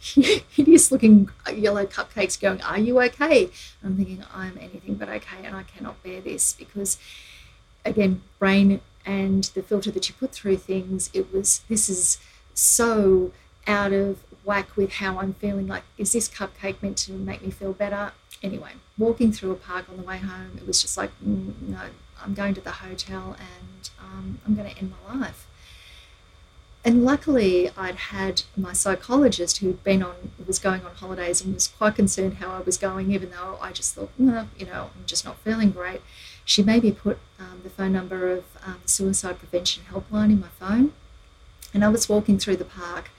hideous 0.48 0.90
looking 0.90 1.28
yellow 1.54 1.84
cupcakes 1.84 2.40
going, 2.40 2.62
Are 2.62 2.78
you 2.78 2.98
okay? 3.02 3.50
I'm 3.84 3.94
thinking, 3.98 4.24
I'm 4.32 4.56
anything 4.56 4.94
but 4.94 5.10
okay, 5.10 5.44
and 5.44 5.54
I 5.54 5.64
cannot 5.64 6.02
bear 6.02 6.22
this 6.22 6.54
because, 6.54 6.96
again, 7.84 8.22
brain 8.38 8.80
and 9.06 9.44
the 9.54 9.62
filter 9.62 9.90
that 9.92 10.08
you 10.08 10.14
put 10.18 10.32
through 10.32 10.56
things, 10.56 11.08
it 11.14 11.32
was, 11.32 11.60
this 11.68 11.88
is 11.88 12.18
so 12.52 13.32
out 13.66 13.92
of 13.92 14.18
whack 14.44 14.76
with 14.76 14.94
how 14.94 15.18
I'm 15.18 15.34
feeling. 15.34 15.68
Like, 15.68 15.84
is 15.96 16.12
this 16.12 16.28
cupcake 16.28 16.82
meant 16.82 16.98
to 16.98 17.12
make 17.12 17.40
me 17.42 17.50
feel 17.50 17.72
better? 17.72 18.12
Anyway, 18.42 18.72
walking 18.98 19.32
through 19.32 19.52
a 19.52 19.56
park 19.56 19.86
on 19.88 19.96
the 19.96 20.02
way 20.02 20.18
home, 20.18 20.52
it 20.56 20.66
was 20.66 20.82
just 20.82 20.96
like, 20.96 21.10
mm, 21.24 21.54
no, 21.62 21.80
I'm 22.22 22.34
going 22.34 22.54
to 22.54 22.60
the 22.60 22.72
hotel 22.72 23.36
and 23.38 23.90
um, 24.00 24.38
I'm 24.44 24.56
going 24.56 24.68
to 24.68 24.78
end 24.78 24.92
my 25.08 25.20
life. 25.20 25.46
And 26.84 27.04
luckily, 27.04 27.68
I'd 27.76 27.96
had 27.96 28.42
my 28.56 28.72
psychologist 28.72 29.58
who'd 29.58 29.82
been 29.82 30.04
on, 30.04 30.30
was 30.46 30.60
going 30.60 30.84
on 30.84 30.94
holidays 30.94 31.42
and 31.42 31.52
was 31.52 31.66
quite 31.66 31.96
concerned 31.96 32.34
how 32.34 32.50
I 32.50 32.60
was 32.60 32.76
going, 32.76 33.10
even 33.10 33.30
though 33.30 33.58
I 33.60 33.72
just 33.72 33.94
thought, 33.94 34.10
you 34.18 34.26
know, 34.26 34.46
I'm 34.60 35.04
just 35.04 35.24
not 35.24 35.36
feeling 35.38 35.72
great. 35.72 36.00
She 36.46 36.62
maybe 36.62 36.92
put 36.92 37.18
um, 37.40 37.60
the 37.64 37.68
phone 37.68 37.92
number 37.92 38.30
of 38.30 38.44
um, 38.64 38.78
the 38.82 38.88
suicide 38.88 39.38
prevention 39.40 39.82
helpline 39.92 40.30
in 40.30 40.40
my 40.40 40.48
phone. 40.60 40.92
And 41.74 41.84
I 41.84 41.88
was 41.88 42.08
walking 42.08 42.38
through 42.38 42.56
the 42.56 42.64
park. 42.64 43.10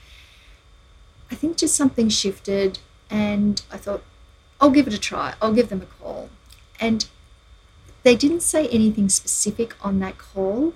I 1.30 1.34
think 1.34 1.58
just 1.58 1.76
something 1.76 2.08
shifted, 2.08 2.78
and 3.10 3.60
I 3.70 3.76
thought, 3.76 4.02
I'll 4.60 4.70
give 4.70 4.86
it 4.86 4.94
a 4.94 4.98
try. 4.98 5.34
I'll 5.42 5.52
give 5.52 5.68
them 5.68 5.82
a 5.82 6.02
call. 6.02 6.30
And 6.80 7.06
they 8.02 8.16
didn't 8.16 8.40
say 8.40 8.66
anything 8.68 9.10
specific 9.10 9.76
on 9.84 10.00
that 10.00 10.16
call, 10.16 10.72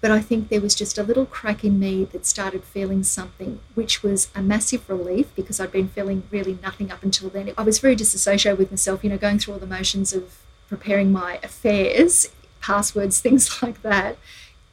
but 0.00 0.10
I 0.10 0.20
think 0.20 0.48
there 0.48 0.62
was 0.62 0.74
just 0.74 0.96
a 0.96 1.02
little 1.02 1.26
crack 1.26 1.62
in 1.62 1.78
me 1.78 2.04
that 2.04 2.24
started 2.24 2.64
feeling 2.64 3.02
something, 3.02 3.60
which 3.74 4.02
was 4.02 4.30
a 4.34 4.40
massive 4.40 4.88
relief 4.88 5.26
because 5.36 5.60
I'd 5.60 5.70
been 5.70 5.88
feeling 5.88 6.22
really 6.30 6.58
nothing 6.62 6.90
up 6.90 7.02
until 7.02 7.28
then. 7.28 7.52
I 7.58 7.62
was 7.62 7.80
very 7.80 7.94
disassociated 7.96 8.58
with 8.58 8.70
myself, 8.70 9.04
you 9.04 9.10
know, 9.10 9.18
going 9.18 9.38
through 9.38 9.54
all 9.54 9.60
the 9.60 9.66
motions 9.66 10.14
of 10.14 10.38
preparing 10.72 11.12
my 11.12 11.38
affairs, 11.42 12.28
passwords, 12.60 13.20
things 13.26 13.62
like 13.62 13.82
that, 13.82 14.16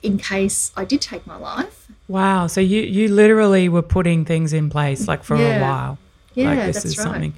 in 0.02 0.18
case 0.18 0.72
I 0.76 0.86
did 0.86 1.02
take 1.02 1.28
my 1.28 1.36
life. 1.36 1.88
Wow. 2.08 2.48
So 2.48 2.62
you, 2.62 2.82
you 2.82 3.08
literally 3.10 3.70
were 3.70 3.82
putting 3.82 4.26
things 4.26 4.54
in 4.54 4.70
place 4.70 5.08
like 5.08 5.24
for 5.24 5.36
yeah. 5.38 5.58
a 5.58 5.62
while. 5.62 5.98
Yeah, 6.34 6.54
like 6.54 6.66
this 6.68 6.76
that's 6.76 6.86
is 6.86 6.98
right. 6.98 7.04
something 7.04 7.34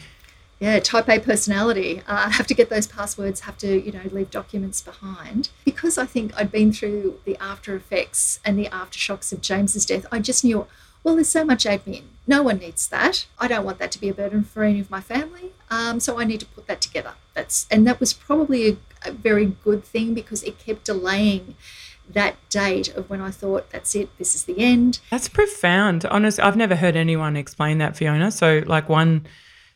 yeah, 0.62 0.80
type 0.80 1.10
A 1.10 1.20
personality. 1.20 2.04
Uh, 2.08 2.30
have 2.30 2.46
to 2.46 2.54
get 2.54 2.70
those 2.70 2.86
passwords, 2.86 3.42
have 3.42 3.58
to, 3.58 3.84
you 3.84 3.92
know, 3.92 4.04
leave 4.12 4.30
documents 4.30 4.80
behind. 4.80 5.50
Because 5.66 5.98
I 5.98 6.06
think 6.06 6.38
I'd 6.38 6.52
been 6.52 6.72
through 6.72 7.20
the 7.26 7.36
after 7.42 7.76
effects 7.76 8.40
and 8.46 8.60
the 8.60 8.68
aftershocks 8.68 9.34
of 9.34 9.42
James's 9.42 9.88
death, 9.88 10.06
I 10.12 10.20
just 10.20 10.44
knew, 10.44 10.68
well, 11.04 11.16
there's 11.16 11.30
so 11.30 11.44
much 11.44 11.64
admin. 11.64 12.04
No 12.28 12.44
one 12.44 12.60
needs 12.60 12.88
that. 12.90 13.26
I 13.40 13.48
don't 13.48 13.66
want 13.66 13.80
that 13.80 13.92
to 13.94 14.00
be 14.00 14.10
a 14.10 14.14
burden 14.14 14.44
for 14.44 14.62
any 14.62 14.80
of 14.80 14.92
my 14.92 15.02
family. 15.02 15.52
Um, 15.72 16.00
so 16.00 16.20
I 16.20 16.26
need 16.26 16.42
to 16.42 16.46
put 16.46 16.68
that 16.68 16.80
together. 16.80 17.14
That's 17.34 17.68
and 17.72 17.88
that 17.88 18.00
was 18.00 18.14
probably 18.14 18.70
a, 18.70 18.78
a 19.06 19.12
very 19.12 19.46
good 19.64 19.84
thing 19.84 20.14
because 20.14 20.44
it 20.44 20.60
kept 20.60 20.86
delaying 20.86 21.56
that 22.10 22.36
date 22.50 22.90
of 22.90 23.10
when 23.10 23.22
I 23.22 23.32
thought, 23.32 23.70
that's 23.70 23.96
it, 23.96 24.10
this 24.18 24.36
is 24.36 24.44
the 24.44 24.60
end. 24.60 25.00
That's 25.12 25.30
profound. 25.30 26.04
Honestly, 26.06 26.44
I've 26.44 26.58
never 26.58 26.76
heard 26.76 26.98
anyone 26.98 27.38
explain 27.38 27.78
that, 27.78 27.96
Fiona. 27.96 28.32
So, 28.32 28.64
like, 28.66 28.90
one 28.90 29.26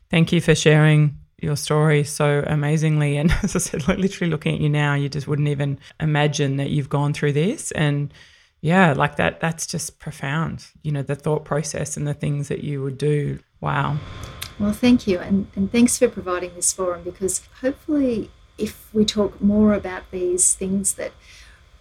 Thank 0.09 0.31
you 0.31 0.41
for 0.41 0.55
sharing 0.55 1.19
your 1.41 1.55
story 1.55 2.03
so 2.03 2.43
amazingly. 2.47 3.17
And 3.17 3.31
as 3.43 3.55
I 3.55 3.59
said, 3.59 3.87
like, 3.87 3.97
literally 3.97 4.31
looking 4.31 4.55
at 4.55 4.61
you 4.61 4.69
now, 4.69 4.93
you 4.93 5.09
just 5.09 5.27
wouldn't 5.27 5.47
even 5.47 5.79
imagine 5.99 6.57
that 6.57 6.69
you've 6.69 6.89
gone 6.89 7.13
through 7.13 7.33
this. 7.33 7.71
And 7.71 8.13
yeah, 8.65 8.93
like 8.93 9.17
that, 9.17 9.39
that's 9.39 9.67
just 9.67 9.99
profound. 9.99 10.65
You 10.81 10.91
know, 10.91 11.03
the 11.03 11.13
thought 11.13 11.45
process 11.45 11.97
and 11.97 12.07
the 12.07 12.15
things 12.15 12.47
that 12.47 12.63
you 12.63 12.81
would 12.81 12.97
do. 12.97 13.37
Wow. 13.61 13.99
Well, 14.57 14.73
thank 14.73 15.05
you. 15.05 15.19
And, 15.19 15.45
and 15.55 15.71
thanks 15.71 15.99
for 15.99 16.07
providing 16.07 16.55
this 16.55 16.73
forum 16.73 17.03
because 17.03 17.47
hopefully, 17.61 18.31
if 18.57 18.91
we 18.91 19.05
talk 19.05 19.39
more 19.39 19.75
about 19.75 20.09
these 20.09 20.55
things 20.55 20.95
that 20.95 21.11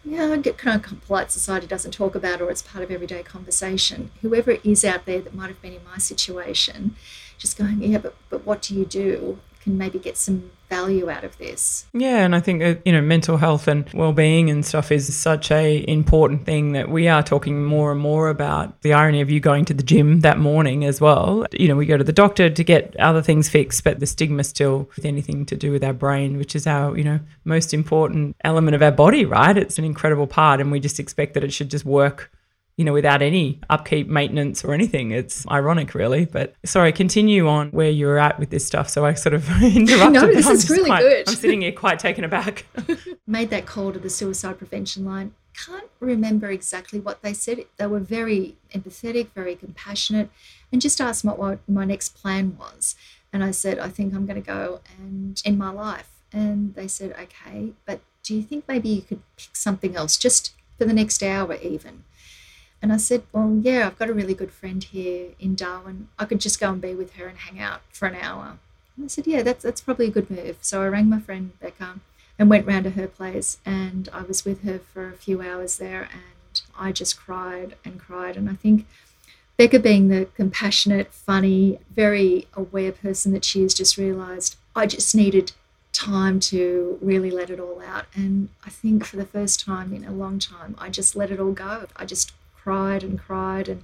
yeah, 0.04 0.36
kind 0.58 0.84
of 0.84 1.06
polite 1.06 1.32
society 1.32 1.66
doesn't 1.66 1.92
talk 1.92 2.14
about 2.14 2.42
or 2.42 2.50
it's 2.50 2.60
part 2.60 2.84
of 2.84 2.90
everyday 2.90 3.22
conversation. 3.22 4.10
Whoever 4.20 4.58
is 4.62 4.84
out 4.84 5.06
there 5.06 5.22
that 5.22 5.34
might 5.34 5.48
have 5.48 5.62
been 5.62 5.72
in 5.72 5.84
my 5.84 5.96
situation, 5.96 6.96
just 7.38 7.56
going, 7.56 7.82
yeah, 7.82 7.96
but, 7.96 8.14
but 8.28 8.44
what 8.44 8.60
do 8.60 8.74
you 8.74 8.84
do? 8.84 9.38
Can 9.64 9.78
maybe 9.78 9.98
get 9.98 10.16
some 10.16 10.50
value 10.68 11.08
out 11.08 11.24
of 11.24 11.36
this. 11.38 11.86
Yeah, 11.92 12.24
and 12.24 12.34
I 12.34 12.40
think 12.40 12.62
uh, 12.62 12.74
you 12.84 12.92
know 12.92 13.00
mental 13.00 13.36
health 13.36 13.68
and 13.68 13.88
well-being 13.94 14.50
and 14.50 14.64
stuff 14.64 14.92
is 14.92 15.14
such 15.16 15.50
a 15.50 15.84
important 15.88 16.44
thing 16.44 16.72
that 16.72 16.90
we 16.90 17.08
are 17.08 17.22
talking 17.22 17.64
more 17.64 17.92
and 17.92 18.00
more 18.00 18.28
about. 18.28 18.80
The 18.82 18.92
irony 18.92 19.20
of 19.20 19.30
you 19.30 19.40
going 19.40 19.64
to 19.66 19.74
the 19.74 19.82
gym 19.82 20.20
that 20.20 20.38
morning 20.38 20.84
as 20.84 21.00
well. 21.00 21.46
You 21.52 21.68
know, 21.68 21.76
we 21.76 21.86
go 21.86 21.96
to 21.96 22.04
the 22.04 22.12
doctor 22.12 22.50
to 22.50 22.64
get 22.64 22.94
other 22.98 23.22
things 23.22 23.48
fixed, 23.48 23.84
but 23.84 24.00
the 24.00 24.06
stigma 24.06 24.44
still 24.44 24.90
with 24.96 25.04
anything 25.04 25.46
to 25.46 25.56
do 25.56 25.70
with 25.70 25.84
our 25.84 25.92
brain, 25.92 26.36
which 26.36 26.54
is 26.54 26.66
our 26.66 26.96
you 26.96 27.04
know 27.04 27.20
most 27.44 27.72
important 27.72 28.36
element 28.44 28.74
of 28.74 28.82
our 28.82 28.92
body, 28.92 29.24
right? 29.24 29.56
It's 29.56 29.78
an 29.78 29.84
incredible 29.84 30.26
part, 30.26 30.60
and 30.60 30.70
we 30.72 30.80
just 30.80 31.00
expect 31.00 31.34
that 31.34 31.44
it 31.44 31.52
should 31.52 31.70
just 31.70 31.84
work 31.84 32.30
you 32.76 32.84
know, 32.84 32.92
without 32.92 33.22
any 33.22 33.60
upkeep, 33.70 34.08
maintenance, 34.08 34.64
or 34.64 34.74
anything. 34.74 35.12
It's 35.12 35.46
ironic, 35.48 35.94
really. 35.94 36.24
But 36.24 36.54
sorry, 36.64 36.92
continue 36.92 37.46
on 37.48 37.70
where 37.70 37.90
you 37.90 38.06
were 38.06 38.18
at 38.18 38.38
with 38.38 38.50
this 38.50 38.66
stuff. 38.66 38.88
So 38.88 39.04
I 39.04 39.14
sort 39.14 39.34
of 39.34 39.48
interrupted. 39.62 40.12
no, 40.12 40.26
this 40.26 40.48
is 40.48 40.68
really 40.68 40.90
quite, 40.90 41.02
good. 41.02 41.28
I'm 41.28 41.34
sitting 41.34 41.60
here 41.60 41.72
quite 41.72 41.98
taken 41.98 42.24
aback. 42.24 42.66
Made 43.26 43.50
that 43.50 43.66
call 43.66 43.92
to 43.92 43.98
the 43.98 44.10
suicide 44.10 44.58
prevention 44.58 45.04
line. 45.04 45.34
Can't 45.56 45.88
remember 46.00 46.50
exactly 46.50 46.98
what 46.98 47.22
they 47.22 47.32
said. 47.32 47.64
They 47.76 47.86
were 47.86 48.00
very 48.00 48.56
empathetic, 48.74 49.28
very 49.34 49.54
compassionate, 49.54 50.28
and 50.72 50.80
just 50.80 51.00
asked 51.00 51.24
what, 51.24 51.38
what 51.38 51.60
my 51.68 51.84
next 51.84 52.10
plan 52.10 52.56
was. 52.58 52.96
And 53.32 53.44
I 53.44 53.52
said, 53.52 53.78
I 53.78 53.88
think 53.88 54.14
I'm 54.14 54.26
going 54.26 54.40
to 54.40 54.46
go 54.46 54.80
and 54.98 55.40
end 55.44 55.58
my 55.58 55.70
life. 55.70 56.10
And 56.32 56.74
they 56.74 56.88
said, 56.88 57.12
okay, 57.12 57.70
but 57.86 58.00
do 58.24 58.34
you 58.34 58.42
think 58.42 58.64
maybe 58.66 58.88
you 58.88 59.02
could 59.02 59.22
pick 59.36 59.50
something 59.54 59.94
else 59.94 60.16
just 60.16 60.54
for 60.76 60.84
the 60.84 60.92
next 60.92 61.22
hour, 61.22 61.54
even? 61.54 62.02
And 62.84 62.92
I 62.92 62.98
said, 62.98 63.22
Well, 63.32 63.60
yeah, 63.62 63.86
I've 63.86 63.98
got 63.98 64.10
a 64.10 64.12
really 64.12 64.34
good 64.34 64.50
friend 64.50 64.84
here 64.84 65.28
in 65.40 65.54
Darwin. 65.54 66.08
I 66.18 66.26
could 66.26 66.38
just 66.38 66.60
go 66.60 66.70
and 66.70 66.82
be 66.82 66.94
with 66.94 67.14
her 67.14 67.26
and 67.26 67.38
hang 67.38 67.58
out 67.58 67.80
for 67.88 68.06
an 68.06 68.14
hour. 68.14 68.58
And 68.94 69.06
I 69.06 69.08
said, 69.08 69.26
Yeah, 69.26 69.40
that's, 69.40 69.62
that's 69.62 69.80
probably 69.80 70.08
a 70.08 70.10
good 70.10 70.28
move. 70.28 70.58
So 70.60 70.82
I 70.82 70.88
rang 70.88 71.08
my 71.08 71.18
friend 71.18 71.58
Becca 71.60 72.00
and 72.38 72.50
went 72.50 72.66
round 72.66 72.84
to 72.84 72.90
her 72.90 73.06
place. 73.06 73.56
And 73.64 74.10
I 74.12 74.20
was 74.20 74.44
with 74.44 74.64
her 74.64 74.80
for 74.80 75.08
a 75.08 75.16
few 75.16 75.40
hours 75.40 75.78
there. 75.78 76.10
And 76.12 76.60
I 76.78 76.92
just 76.92 77.18
cried 77.18 77.76
and 77.86 77.98
cried. 77.98 78.36
And 78.36 78.50
I 78.50 78.54
think 78.54 78.84
Becca, 79.56 79.78
being 79.78 80.08
the 80.08 80.28
compassionate, 80.36 81.10
funny, 81.10 81.78
very 81.90 82.48
aware 82.52 82.92
person 82.92 83.32
that 83.32 83.46
she 83.46 83.62
is, 83.62 83.72
just 83.72 83.96
realized 83.96 84.56
I 84.76 84.84
just 84.84 85.14
needed 85.14 85.52
time 85.94 86.38
to 86.40 86.98
really 87.00 87.30
let 87.30 87.48
it 87.48 87.58
all 87.58 87.80
out. 87.80 88.04
And 88.14 88.50
I 88.66 88.68
think 88.68 89.06
for 89.06 89.16
the 89.16 89.24
first 89.24 89.64
time 89.64 89.94
in 89.94 90.04
a 90.04 90.12
long 90.12 90.38
time, 90.38 90.74
I 90.76 90.90
just 90.90 91.16
let 91.16 91.30
it 91.30 91.40
all 91.40 91.52
go. 91.52 91.86
I 91.96 92.04
just 92.04 92.34
cried 92.64 93.02
and 93.02 93.18
cried 93.18 93.68
and 93.68 93.82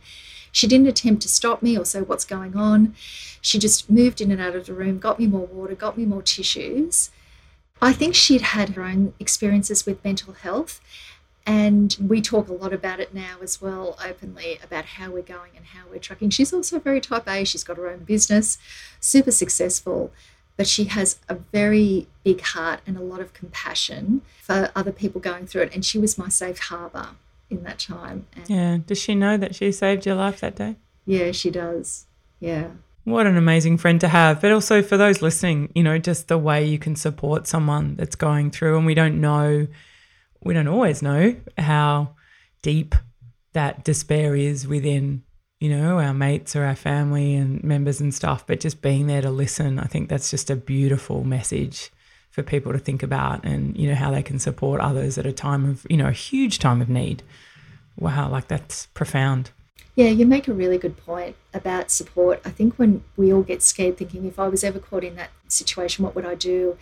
she 0.50 0.66
didn't 0.66 0.88
attempt 0.88 1.22
to 1.22 1.28
stop 1.28 1.62
me 1.62 1.78
or 1.78 1.84
say 1.84 2.00
what's 2.00 2.24
going 2.24 2.56
on. 2.56 2.94
She 3.40 3.58
just 3.58 3.90
moved 3.90 4.20
in 4.20 4.32
and 4.32 4.40
out 4.40 4.56
of 4.56 4.66
the 4.66 4.72
room, 4.72 4.98
got 4.98 5.18
me 5.18 5.26
more 5.26 5.46
water, 5.46 5.74
got 5.74 5.96
me 5.96 6.04
more 6.04 6.22
tissues. 6.22 7.10
I 7.80 7.92
think 7.92 8.14
she'd 8.14 8.40
had 8.40 8.70
her 8.70 8.82
own 8.82 9.14
experiences 9.20 9.86
with 9.86 10.04
mental 10.04 10.32
health. 10.32 10.80
And 11.46 11.96
we 12.00 12.20
talk 12.20 12.48
a 12.48 12.52
lot 12.52 12.72
about 12.72 13.00
it 13.00 13.14
now 13.14 13.36
as 13.42 13.62
well, 13.62 13.98
openly, 14.04 14.58
about 14.62 14.84
how 14.84 15.10
we're 15.10 15.22
going 15.22 15.52
and 15.56 15.66
how 15.66 15.84
we're 15.90 15.98
trucking. 15.98 16.30
She's 16.30 16.52
also 16.52 16.78
very 16.78 17.00
type 17.00 17.28
A. 17.28 17.44
She's 17.44 17.64
got 17.64 17.76
her 17.76 17.88
own 17.88 18.00
business, 18.00 18.58
super 18.98 19.30
successful, 19.30 20.12
but 20.56 20.66
she 20.66 20.84
has 20.84 21.18
a 21.28 21.34
very 21.34 22.08
big 22.24 22.42
heart 22.42 22.80
and 22.86 22.96
a 22.96 23.02
lot 23.02 23.20
of 23.20 23.32
compassion 23.32 24.20
for 24.42 24.70
other 24.76 24.92
people 24.92 25.20
going 25.20 25.46
through 25.46 25.62
it. 25.62 25.74
And 25.74 25.84
she 25.84 25.98
was 25.98 26.18
my 26.18 26.28
safe 26.28 26.58
harbor 26.58 27.10
in 27.50 27.62
that 27.64 27.78
time. 27.78 28.26
And 28.36 28.48
yeah. 28.48 28.78
Does 28.86 28.98
she 28.98 29.14
know 29.14 29.36
that 29.36 29.54
she 29.54 29.72
saved 29.72 30.06
your 30.06 30.14
life 30.14 30.40
that 30.40 30.56
day? 30.56 30.76
Yeah, 31.04 31.32
she 31.32 31.50
does. 31.50 32.06
Yeah. 32.38 32.68
What 33.04 33.26
an 33.26 33.36
amazing 33.36 33.78
friend 33.78 34.00
to 34.00 34.08
have. 34.08 34.40
But 34.40 34.52
also 34.52 34.82
for 34.82 34.96
those 34.96 35.22
listening, 35.22 35.72
you 35.74 35.82
know, 35.82 35.98
just 35.98 36.28
the 36.28 36.38
way 36.38 36.64
you 36.64 36.78
can 36.78 36.96
support 36.96 37.46
someone 37.46 37.96
that's 37.96 38.16
going 38.16 38.50
through. 38.50 38.76
And 38.76 38.86
we 38.86 38.94
don't 38.94 39.20
know, 39.20 39.66
we 40.42 40.54
don't 40.54 40.68
always 40.68 41.02
know 41.02 41.36
how 41.58 42.14
deep 42.62 42.94
that 43.52 43.84
despair 43.84 44.36
is 44.36 44.68
within, 44.68 45.22
you 45.58 45.70
know, 45.70 45.98
our 45.98 46.14
mates 46.14 46.54
or 46.54 46.64
our 46.64 46.76
family 46.76 47.34
and 47.34 47.64
members 47.64 48.00
and 48.00 48.14
stuff. 48.14 48.46
But 48.46 48.60
just 48.60 48.82
being 48.82 49.06
there 49.06 49.22
to 49.22 49.30
listen, 49.30 49.78
I 49.78 49.84
think 49.84 50.08
that's 50.08 50.30
just 50.30 50.50
a 50.50 50.56
beautiful 50.56 51.24
message 51.24 51.90
for 52.30 52.42
people 52.42 52.72
to 52.72 52.78
think 52.78 53.02
about 53.02 53.44
and 53.44 53.76
you 53.76 53.88
know 53.88 53.94
how 53.94 54.10
they 54.10 54.22
can 54.22 54.38
support 54.38 54.80
others 54.80 55.18
at 55.18 55.26
a 55.26 55.32
time 55.32 55.68
of 55.68 55.86
you 55.90 55.96
know 55.96 56.06
a 56.06 56.12
huge 56.12 56.58
time 56.58 56.80
of 56.80 56.88
need. 56.88 57.22
Wow 57.98 58.30
like 58.30 58.48
that's 58.48 58.86
profound. 58.86 59.50
Yeah 59.96 60.08
you 60.08 60.24
make 60.24 60.48
a 60.48 60.52
really 60.52 60.78
good 60.78 60.96
point 60.96 61.36
about 61.52 61.90
support. 61.90 62.40
I 62.44 62.50
think 62.50 62.76
when 62.76 63.02
we 63.16 63.32
all 63.32 63.42
get 63.42 63.62
scared 63.62 63.98
thinking 63.98 64.26
if 64.26 64.38
i 64.38 64.48
was 64.48 64.62
ever 64.62 64.78
caught 64.78 65.04
in 65.04 65.16
that 65.16 65.30
situation 65.48 66.04
what 66.04 66.14
would 66.14 66.26
i 66.26 66.34
do? 66.34 66.76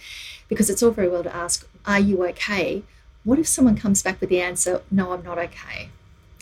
Because 0.49 0.69
it's 0.71 0.83
all 0.83 0.90
very 0.90 1.09
well 1.09 1.23
to 1.23 1.35
ask 1.35 1.67
are 1.87 2.00
you 2.00 2.25
okay? 2.26 2.83
What 3.25 3.38
if 3.38 3.49
someone 3.49 3.76
comes 3.76 4.02
back 4.02 4.21
with 4.21 4.31
the 4.31 4.40
answer 4.40 4.83
no 4.90 5.12
i'm 5.12 5.25
not 5.25 5.38
okay? 5.38 5.88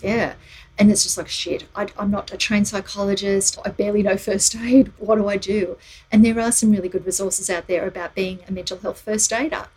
Yeah 0.01 0.33
And 0.79 0.91
it's 0.91 1.03
just 1.03 1.17
like, 1.17 1.27
shit, 1.27 1.65
I, 1.75 1.87
am 1.97 2.11
not 2.11 2.31
a 2.31 2.37
trained 2.37 2.67
psychologist. 2.67 3.57
I 3.65 3.69
barely 3.69 4.03
know 4.03 4.17
first 4.17 4.55
aid. 4.55 4.91
What 4.99 5.15
do 5.15 5.27
I 5.27 5.37
do? 5.37 5.77
And 6.11 6.23
there 6.23 6.39
are 6.39 6.51
some 6.51 6.71
really 6.71 6.89
good 6.89 7.05
resources 7.05 7.49
out 7.49 7.67
there 7.67 7.87
about 7.87 8.15
being 8.15 8.39
a 8.47 8.51
mental 8.51 8.77
health 8.77 9.01
first 9.01 9.33
aider. 9.33 9.67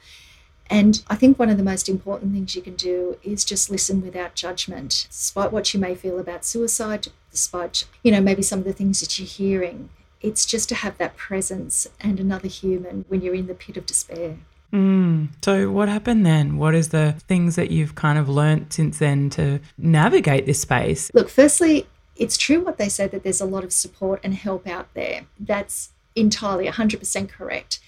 And 0.69 1.03
I 1.09 1.17
think 1.17 1.39
one 1.39 1.51
of 1.51 1.57
the 1.57 1.65
most 1.65 1.89
important 1.89 2.33
things 2.33 2.55
you 2.55 2.63
can 2.63 2.77
do 2.77 3.19
is 3.25 3.45
just 3.45 3.71
listen 3.71 4.03
without 4.03 4.37
judgment, 4.37 5.09
despite 5.11 5.53
what 5.53 5.75
you 5.75 5.81
may 5.81 5.97
feel 5.97 6.21
about 6.21 6.45
suicide, 6.45 7.09
despite, 7.33 7.87
you 8.05 8.13
know, 8.13 8.21
maybe 8.21 8.43
some 8.43 8.61
of 8.61 8.65
the 8.65 8.73
things 8.73 9.01
that 9.01 9.19
you're 9.19 9.27
hearing. 9.27 9.91
It's 10.21 10.47
just 10.47 10.69
to 10.69 10.75
have 10.77 10.97
that 10.99 11.17
presence 11.17 11.89
and 11.99 12.21
another 12.21 12.47
human 12.47 13.05
when 13.09 13.21
you're 13.21 13.35
in 13.35 13.49
the 13.49 13.55
pit 13.55 13.77
of 13.77 13.87
despair. 13.87 14.37
Mm. 14.73 15.29
So, 15.45 15.71
what 15.71 15.89
happened 15.89 16.25
then? 16.25 16.57
What 16.57 16.75
is 16.75 16.91
the 16.91 17.15
things 17.27 17.57
that 17.57 17.71
you've 17.71 17.95
kind 17.95 18.19
of 18.19 18.29
learnt 18.29 18.73
since 18.73 18.99
then 18.99 19.31
to 19.31 19.61
navigate 19.77 20.47
this 20.47 20.61
space? 20.61 21.11
Look, 21.13 21.29
firstly, 21.29 21.87
it's 22.17 22.37
true 22.37 22.61
what 22.61 22.79
they 22.79 22.89
say 22.89 23.07
that 23.09 23.23
there's 23.23 23.41
a 23.41 23.47
lot 23.47 23.65
of 23.65 23.73
support 23.73 24.21
and 24.23 24.35
help 24.35 24.67
out 24.69 24.93
there. 24.95 25.23
That's 25.39 25.91
entirely 26.15 26.67
100% 26.67 27.29
correct. 27.29 27.81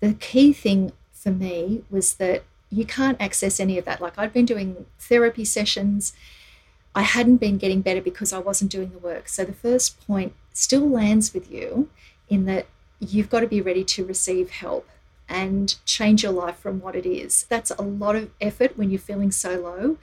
The 0.00 0.14
key 0.14 0.52
thing 0.52 0.92
for 1.12 1.30
me 1.30 1.84
was 1.90 2.14
that 2.14 2.44
you 2.70 2.84
can't 2.84 3.20
access 3.20 3.60
any 3.60 3.78
of 3.78 3.84
that. 3.84 4.00
Like, 4.00 4.18
I'd 4.18 4.32
been 4.32 4.44
doing 4.44 4.86
therapy 4.98 5.44
sessions, 5.44 6.12
I 6.94 7.02
hadn't 7.02 7.36
been 7.36 7.58
getting 7.58 7.82
better 7.82 8.00
because 8.00 8.32
I 8.32 8.38
wasn't 8.38 8.70
doing 8.70 8.90
the 8.90 8.98
work. 8.98 9.28
So, 9.28 9.44
the 9.44 9.52
first 9.52 10.06
point 10.06 10.34
still 10.52 10.88
lands 10.88 11.32
with 11.32 11.50
you 11.50 11.88
in 12.28 12.44
that 12.46 12.66
you've 12.98 13.30
got 13.30 13.40
to 13.40 13.46
be 13.46 13.60
ready 13.60 13.84
to 13.84 14.04
receive 14.04 14.50
help 14.50 14.88
and 15.28 15.76
change 15.84 16.22
your 16.22 16.32
life 16.32 16.58
from 16.58 16.80
what 16.80 16.94
it 16.94 17.06
is. 17.06 17.46
That's 17.48 17.70
a 17.72 17.82
lot 17.82 18.16
of 18.16 18.30
effort 18.40 18.76
when 18.76 18.90
you're 18.90 18.98
feeling 18.98 19.30
so 19.30 19.60
low, 19.60 19.98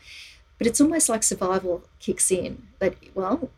but 0.58 0.68
it's 0.68 0.82
almost 0.82 1.10
like 1.10 1.24
survival 1.24 1.84
kicks 2.00 2.32
in. 2.32 2.68
But, 2.80 2.96
well, 3.13 3.50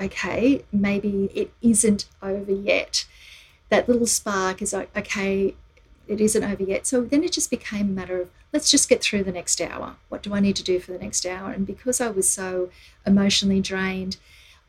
okay, 0.00 0.64
maybe 0.72 1.30
it 1.34 1.52
isn't 1.62 2.06
over 2.22 2.52
yet. 2.52 3.06
That 3.68 3.88
little 3.88 4.06
spark 4.06 4.62
is 4.62 4.72
like, 4.72 4.96
okay, 4.96 5.54
it 6.06 6.20
isn't 6.20 6.44
over 6.44 6.62
yet. 6.62 6.86
So 6.86 7.02
then 7.02 7.24
it 7.24 7.32
just 7.32 7.50
became 7.50 7.88
a 7.88 7.92
matter 7.92 8.20
of 8.20 8.30
let's 8.52 8.70
just 8.70 8.88
get 8.88 9.02
through 9.02 9.24
the 9.24 9.32
next 9.32 9.60
hour. 9.60 9.96
What 10.08 10.22
do 10.22 10.32
I 10.34 10.40
need 10.40 10.56
to 10.56 10.62
do 10.62 10.78
for 10.78 10.92
the 10.92 10.98
next 10.98 11.26
hour? 11.26 11.50
And 11.50 11.66
because 11.66 12.00
I 12.00 12.08
was 12.08 12.30
so 12.30 12.70
emotionally 13.04 13.60
drained, 13.60 14.16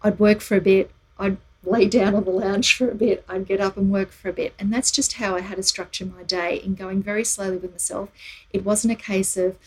I'd 0.02 0.20
work 0.20 0.42
for 0.42 0.58
a 0.58 0.62
bit, 0.62 0.92
I'd 1.18 1.38
lay 1.64 1.88
down 1.88 2.16
on 2.16 2.24
the 2.24 2.32
lounge 2.32 2.76
for 2.76 2.90
a 2.90 2.96
bit, 2.96 3.26
I'd 3.28 3.48
get 3.48 3.60
up 3.60 3.78
and 3.78 3.92
work 3.92 4.12
for 4.12 4.30
a 4.30 4.34
bit. 4.34 4.54
And 4.58 4.72
that's 4.72 4.92
just 4.92 5.14
how 5.14 5.36
I 5.36 5.42
had 5.42 5.58
to 5.58 5.64
structure 5.64 6.06
my 6.06 6.24
day 6.24 6.56
in 6.58 6.76
going 6.76 7.04
very 7.04 7.24
slowly 7.24 7.58
with 7.58 7.72
myself. 7.72 8.10
It 8.52 8.64
wasn't 8.64 8.94
a 8.94 8.96
case 8.96 9.36
of, 9.38 9.58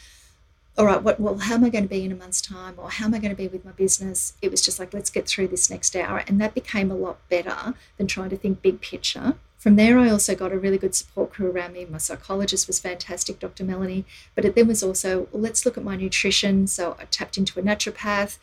all 0.78 0.86
right, 0.86 1.02
what 1.02 1.20
well, 1.20 1.38
how 1.38 1.54
am 1.54 1.64
I 1.64 1.68
going 1.68 1.84
to 1.84 1.90
be 1.90 2.04
in 2.04 2.12
a 2.12 2.16
month's 2.16 2.40
time 2.40 2.74
or 2.78 2.90
how 2.90 3.06
am 3.06 3.14
I 3.14 3.18
going 3.18 3.30
to 3.30 3.36
be 3.36 3.48
with 3.48 3.64
my 3.64 3.72
business? 3.72 4.34
It 4.40 4.50
was 4.50 4.62
just 4.62 4.78
like, 4.78 4.94
let's 4.94 5.10
get 5.10 5.26
through 5.26 5.48
this 5.48 5.68
next 5.68 5.94
hour. 5.94 6.24
And 6.26 6.40
that 6.40 6.54
became 6.54 6.90
a 6.90 6.96
lot 6.96 7.18
better 7.28 7.74
than 7.98 8.06
trying 8.06 8.30
to 8.30 8.36
think 8.36 8.62
big 8.62 8.80
picture. 8.80 9.34
From 9.58 9.76
there, 9.76 9.98
I 9.98 10.08
also 10.08 10.34
got 10.34 10.52
a 10.52 10.58
really 10.58 10.78
good 10.78 10.94
support 10.94 11.34
crew 11.34 11.50
around 11.50 11.74
me. 11.74 11.84
My 11.84 11.98
psychologist 11.98 12.66
was 12.66 12.80
fantastic, 12.80 13.38
Dr. 13.38 13.62
Melanie. 13.62 14.06
But 14.34 14.46
it 14.46 14.54
then 14.54 14.68
was 14.68 14.82
also, 14.82 15.28
let's 15.32 15.66
look 15.66 15.76
at 15.76 15.84
my 15.84 15.96
nutrition. 15.96 16.66
So 16.66 16.96
I 16.98 17.04
tapped 17.04 17.36
into 17.36 17.60
a 17.60 17.62
naturopath. 17.62 18.38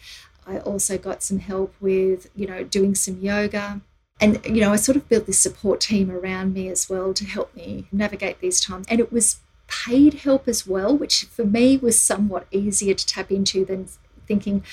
I 0.48 0.60
also 0.60 0.98
got 0.98 1.24
some 1.24 1.40
help 1.40 1.74
with, 1.80 2.30
you 2.36 2.48
know, 2.48 2.64
doing 2.64 2.96
some 2.96 3.20
yoga. 3.20 3.82
And, 4.20 4.44
you 4.46 4.62
know, 4.62 4.72
I 4.72 4.78
sort 4.78 4.96
of 4.96 5.08
built 5.10 5.26
this 5.28 5.38
support 5.38 5.80
team 5.82 6.10
around 6.10 6.54
me 6.54 6.70
as 6.70 6.90
well 6.90 7.14
to 7.14 7.26
help 7.26 7.56
me 7.56 7.88
navigate 7.92 8.40
these 8.40 8.60
times. 8.60 8.88
And 8.90 9.00
it 9.00 9.12
was 9.12 9.40
paid 9.68 10.16
help 10.16 10.48
as 10.48 10.66
well, 10.66 10.98
which 10.98 11.26
for 11.26 11.46
me 11.46 11.78
was 11.78 12.00
somewhat 12.00 12.48
easier 12.52 12.94
to 12.94 13.06
tap 13.06 13.32
into 13.32 13.66
than 13.66 13.88
thinking, 14.26 14.64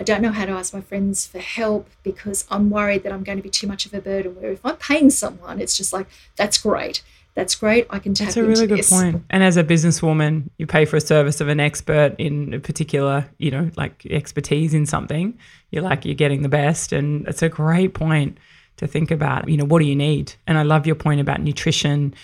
I 0.00 0.04
don't 0.04 0.22
know 0.22 0.32
how 0.32 0.46
to 0.46 0.52
ask 0.52 0.74
my 0.74 0.80
friends 0.80 1.26
for 1.26 1.38
help 1.38 1.88
because 2.02 2.44
I'm 2.50 2.70
worried 2.70 3.04
that 3.04 3.12
I'm 3.12 3.22
going 3.22 3.38
to 3.38 3.42
be 3.42 3.50
too 3.50 3.66
much 3.66 3.86
of 3.86 3.94
a 3.94 4.00
burden. 4.00 4.34
Where 4.34 4.52
if 4.52 4.64
I'm 4.64 4.76
paying 4.76 5.10
someone, 5.10 5.60
it's 5.60 5.76
just 5.76 5.92
like, 5.92 6.08
that's 6.36 6.58
great 6.58 7.02
that's 7.34 7.54
great. 7.54 7.86
I 7.88 7.98
can 7.98 8.12
tap 8.12 8.26
That's 8.26 8.36
a 8.36 8.44
really 8.44 8.66
good 8.66 8.84
point. 8.84 9.24
And 9.30 9.42
as 9.42 9.56
a 9.56 9.64
businesswoman, 9.64 10.50
you 10.58 10.66
pay 10.66 10.84
for 10.84 10.96
a 10.96 11.00
service 11.00 11.40
of 11.40 11.48
an 11.48 11.60
expert 11.60 12.14
in 12.18 12.52
a 12.52 12.60
particular, 12.60 13.26
you 13.38 13.50
know, 13.50 13.70
like 13.76 14.04
expertise 14.06 14.74
in 14.74 14.84
something. 14.84 15.38
You're 15.70 15.82
like, 15.82 16.04
you're 16.04 16.14
getting 16.14 16.42
the 16.42 16.50
best. 16.50 16.92
And 16.92 17.26
it's 17.26 17.42
a 17.42 17.48
great 17.48 17.94
point 17.94 18.36
to 18.76 18.86
think 18.86 19.10
about, 19.10 19.48
you 19.48 19.56
know, 19.56 19.64
what 19.64 19.78
do 19.78 19.86
you 19.86 19.96
need? 19.96 20.34
And 20.46 20.58
I 20.58 20.62
love 20.62 20.86
your 20.86 20.96
point 20.96 21.20
about 21.20 21.40
nutrition, 21.40 22.14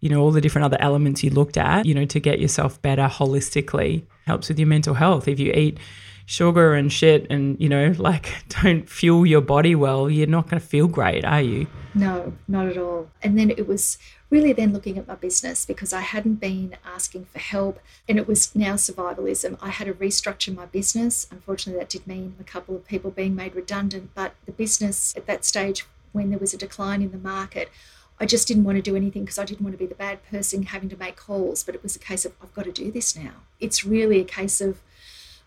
you 0.00 0.08
know, 0.08 0.20
all 0.20 0.30
the 0.30 0.40
different 0.40 0.66
other 0.66 0.80
elements 0.80 1.24
you 1.24 1.30
looked 1.30 1.56
at, 1.56 1.84
you 1.84 1.94
know, 1.94 2.04
to 2.04 2.20
get 2.20 2.38
yourself 2.38 2.80
better 2.82 3.08
holistically 3.08 4.04
helps 4.26 4.48
with 4.48 4.60
your 4.60 4.68
mental 4.68 4.94
health. 4.94 5.26
If 5.26 5.40
you 5.40 5.52
eat, 5.52 5.78
sugar 6.26 6.74
and 6.74 6.92
shit 6.92 7.26
and 7.30 7.60
you 7.60 7.68
know 7.68 7.94
like 7.98 8.44
don't 8.48 8.88
fuel 8.88 9.26
your 9.26 9.40
body 9.40 9.74
well 9.74 10.10
you're 10.10 10.26
not 10.26 10.48
going 10.48 10.60
to 10.60 10.66
feel 10.66 10.88
great 10.88 11.24
are 11.24 11.42
you 11.42 11.66
no 11.94 12.32
not 12.48 12.66
at 12.66 12.78
all 12.78 13.08
and 13.22 13.38
then 13.38 13.50
it 13.50 13.66
was 13.66 13.98
really 14.32 14.54
then 14.54 14.72
looking 14.72 14.96
at 14.96 15.06
my 15.06 15.14
business 15.14 15.66
because 15.66 15.92
I 15.92 16.00
hadn't 16.00 16.36
been 16.36 16.74
asking 16.86 17.26
for 17.26 17.38
help 17.38 17.78
and 18.08 18.18
it 18.18 18.26
was 18.26 18.56
now 18.56 18.74
survivalism. 18.74 19.58
I 19.60 19.68
had 19.68 19.88
to 19.88 19.92
restructure 19.92 20.56
my 20.56 20.64
business. 20.64 21.26
Unfortunately, 21.30 21.78
that 21.78 21.90
did 21.90 22.06
mean 22.06 22.34
a 22.40 22.44
couple 22.44 22.74
of 22.74 22.86
people 22.86 23.10
being 23.10 23.36
made 23.36 23.54
redundant, 23.54 24.12
but 24.14 24.32
the 24.46 24.52
business 24.52 25.14
at 25.18 25.26
that 25.26 25.44
stage, 25.44 25.84
when 26.12 26.30
there 26.30 26.38
was 26.38 26.54
a 26.54 26.56
decline 26.56 27.02
in 27.02 27.12
the 27.12 27.18
market, 27.18 27.70
I 28.18 28.24
just 28.24 28.48
didn't 28.48 28.64
want 28.64 28.76
to 28.76 28.82
do 28.82 28.96
anything 28.96 29.24
because 29.24 29.38
I 29.38 29.44
didn't 29.44 29.64
want 29.64 29.74
to 29.74 29.78
be 29.78 29.86
the 29.86 29.94
bad 29.94 30.24
person 30.24 30.62
having 30.62 30.88
to 30.88 30.96
make 30.96 31.16
calls. 31.16 31.62
But 31.62 31.74
it 31.74 31.82
was 31.82 31.94
a 31.94 31.98
case 31.98 32.24
of, 32.24 32.32
I've 32.42 32.54
got 32.54 32.64
to 32.64 32.72
do 32.72 32.90
this 32.90 33.14
now. 33.14 33.32
It's 33.60 33.84
really 33.84 34.18
a 34.20 34.24
case 34.24 34.62
of 34.62 34.80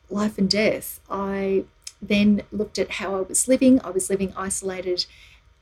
life 0.10 0.38
and 0.38 0.50
death. 0.50 1.00
I 1.10 1.66
then 2.02 2.44
looked 2.52 2.78
at 2.78 2.92
how 2.92 3.16
I 3.16 3.22
was 3.22 3.48
living. 3.48 3.82
I 3.84 3.90
was 3.90 4.10
living 4.10 4.34
isolated 4.36 5.06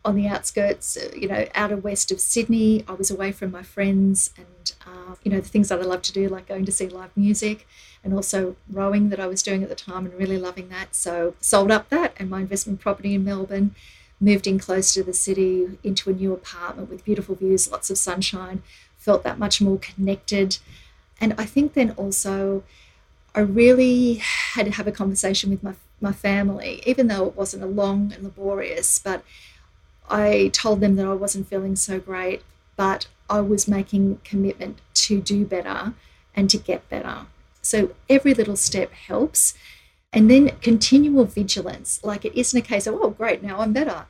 on 0.05 0.15
the 0.15 0.27
outskirts, 0.27 0.97
uh, 0.97 1.11
you 1.15 1.27
know, 1.27 1.47
outer 1.55 1.77
west 1.77 2.11
of 2.11 2.19
Sydney. 2.19 2.83
I 2.87 2.93
was 2.93 3.09
away 3.09 3.31
from 3.31 3.51
my 3.51 3.63
friends 3.63 4.31
and, 4.37 4.73
uh, 4.85 5.15
you 5.23 5.31
know, 5.31 5.39
the 5.39 5.47
things 5.47 5.69
that 5.69 5.79
I 5.79 5.83
love 5.83 6.01
to 6.03 6.13
do, 6.13 6.27
like 6.27 6.47
going 6.47 6.65
to 6.65 6.71
see 6.71 6.87
live 6.87 7.15
music 7.15 7.65
and 8.03 8.13
also 8.13 8.55
rowing 8.69 9.09
that 9.09 9.19
I 9.19 9.27
was 9.27 9.41
doing 9.41 9.63
at 9.63 9.69
the 9.69 9.75
time 9.75 10.05
and 10.05 10.13
really 10.15 10.37
loving 10.37 10.69
that. 10.69 10.93
So 10.93 11.35
sold 11.39 11.71
up 11.71 11.89
that 11.89 12.13
and 12.17 12.29
my 12.29 12.41
investment 12.41 12.81
property 12.81 13.13
in 13.13 13.23
Melbourne, 13.23 13.75
moved 14.19 14.47
in 14.47 14.59
close 14.59 14.93
to 14.93 15.03
the 15.03 15.13
city 15.13 15.77
into 15.83 16.09
a 16.09 16.13
new 16.13 16.33
apartment 16.33 16.89
with 16.89 17.05
beautiful 17.05 17.35
views, 17.35 17.71
lots 17.71 17.89
of 17.89 17.97
sunshine, 17.97 18.61
felt 18.97 19.23
that 19.23 19.39
much 19.39 19.61
more 19.61 19.77
connected. 19.77 20.57
And 21.21 21.33
I 21.37 21.45
think 21.45 21.73
then 21.73 21.91
also 21.91 22.63
I 23.35 23.39
really 23.39 24.15
had 24.15 24.65
to 24.65 24.71
have 24.71 24.87
a 24.87 24.91
conversation 24.91 25.49
with 25.49 25.63
my, 25.63 25.73
my 25.99 26.11
family, 26.11 26.83
even 26.85 27.07
though 27.07 27.25
it 27.25 27.35
wasn't 27.35 27.63
a 27.63 27.67
long 27.67 28.11
and 28.13 28.23
laborious, 28.23 28.99
but 28.99 29.23
I 30.09 30.51
told 30.53 30.79
them 30.79 30.95
that 30.97 31.07
I 31.07 31.13
wasn't 31.13 31.47
feeling 31.47 31.75
so 31.75 31.99
great, 31.99 32.43
but 32.75 33.07
I 33.29 33.41
was 33.41 33.67
making 33.67 34.19
commitment 34.23 34.79
to 34.95 35.21
do 35.21 35.45
better 35.45 35.93
and 36.35 36.49
to 36.49 36.57
get 36.57 36.87
better. 36.89 37.25
So 37.61 37.95
every 38.09 38.33
little 38.33 38.55
step 38.55 38.91
helps. 38.91 39.53
And 40.11 40.29
then 40.29 40.49
continual 40.61 41.25
vigilance. 41.25 41.99
Like 42.03 42.25
it 42.25 42.35
isn't 42.35 42.57
a 42.57 42.61
case 42.61 42.85
of, 42.85 42.95
oh, 42.95 43.09
great, 43.09 43.41
now 43.41 43.61
I'm 43.61 43.73
better. 43.73 44.05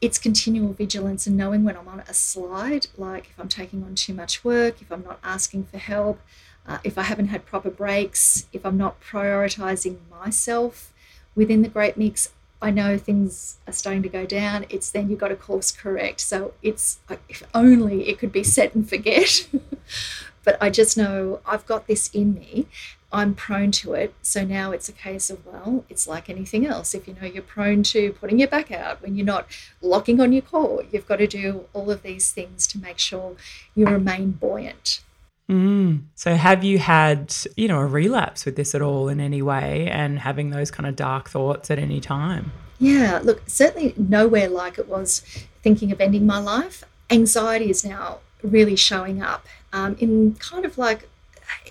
It's 0.00 0.18
continual 0.18 0.72
vigilance 0.72 1.26
and 1.26 1.36
knowing 1.36 1.62
when 1.62 1.76
I'm 1.76 1.88
on 1.88 2.00
a 2.00 2.12
slide, 2.12 2.88
like 2.96 3.30
if 3.30 3.38
I'm 3.38 3.48
taking 3.48 3.84
on 3.84 3.94
too 3.94 4.12
much 4.12 4.44
work, 4.44 4.82
if 4.82 4.90
I'm 4.90 5.04
not 5.04 5.20
asking 5.22 5.64
for 5.64 5.78
help, 5.78 6.20
uh, 6.66 6.78
if 6.84 6.98
I 6.98 7.02
haven't 7.02 7.28
had 7.28 7.46
proper 7.46 7.70
breaks, 7.70 8.46
if 8.52 8.64
I'm 8.66 8.76
not 8.76 9.00
prioritizing 9.00 9.98
myself 10.10 10.92
within 11.34 11.62
the 11.62 11.68
great 11.68 11.96
mix, 11.96 12.30
I 12.60 12.70
know 12.70 12.96
things 12.96 13.58
are 13.66 13.72
starting 13.72 14.02
to 14.02 14.08
go 14.08 14.24
down, 14.24 14.66
it's 14.70 14.90
then 14.90 15.10
you've 15.10 15.20
got 15.20 15.28
to 15.28 15.36
course 15.36 15.70
correct. 15.70 16.20
So 16.20 16.54
it's 16.62 16.98
if 17.28 17.42
only 17.54 18.08
it 18.08 18.18
could 18.18 18.32
be 18.32 18.42
set 18.42 18.74
and 18.74 18.88
forget. 18.88 19.48
but 20.44 20.56
I 20.60 20.70
just 20.70 20.96
know 20.96 21.40
I've 21.46 21.66
got 21.66 21.86
this 21.86 22.08
in 22.08 22.34
me. 22.34 22.66
I'm 23.12 23.34
prone 23.34 23.70
to 23.72 23.92
it. 23.92 24.14
So 24.22 24.44
now 24.44 24.72
it's 24.72 24.88
a 24.88 24.92
case 24.92 25.30
of, 25.30 25.46
well, 25.46 25.84
it's 25.88 26.08
like 26.08 26.28
anything 26.28 26.66
else. 26.66 26.94
If 26.94 27.06
you 27.06 27.14
know 27.20 27.26
you're 27.26 27.42
prone 27.42 27.82
to 27.84 28.12
putting 28.14 28.38
your 28.40 28.48
back 28.48 28.72
out 28.72 29.00
when 29.00 29.16
you're 29.16 29.26
not 29.26 29.46
locking 29.80 30.20
on 30.20 30.32
your 30.32 30.42
core, 30.42 30.82
you've 30.90 31.06
got 31.06 31.16
to 31.16 31.26
do 31.26 31.66
all 31.72 31.90
of 31.90 32.02
these 32.02 32.32
things 32.32 32.66
to 32.68 32.78
make 32.78 32.98
sure 32.98 33.36
you 33.74 33.86
remain 33.86 34.32
buoyant. 34.32 35.00
Mm. 35.48 36.02
So, 36.16 36.34
have 36.34 36.64
you 36.64 36.78
had, 36.78 37.34
you 37.56 37.68
know, 37.68 37.78
a 37.78 37.86
relapse 37.86 38.44
with 38.44 38.56
this 38.56 38.74
at 38.74 38.82
all 38.82 39.08
in 39.08 39.20
any 39.20 39.42
way 39.42 39.88
and 39.90 40.18
having 40.18 40.50
those 40.50 40.70
kind 40.70 40.88
of 40.88 40.96
dark 40.96 41.30
thoughts 41.30 41.70
at 41.70 41.78
any 41.78 42.00
time? 42.00 42.52
Yeah, 42.78 43.20
look, 43.22 43.42
certainly 43.46 43.94
nowhere 43.96 44.48
like 44.48 44.78
it 44.78 44.88
was 44.88 45.20
thinking 45.62 45.92
of 45.92 46.00
ending 46.00 46.26
my 46.26 46.38
life. 46.38 46.84
Anxiety 47.10 47.70
is 47.70 47.84
now 47.84 48.18
really 48.42 48.76
showing 48.76 49.22
up 49.22 49.46
um, 49.72 49.96
in 50.00 50.34
kind 50.34 50.64
of 50.64 50.76
like 50.76 51.08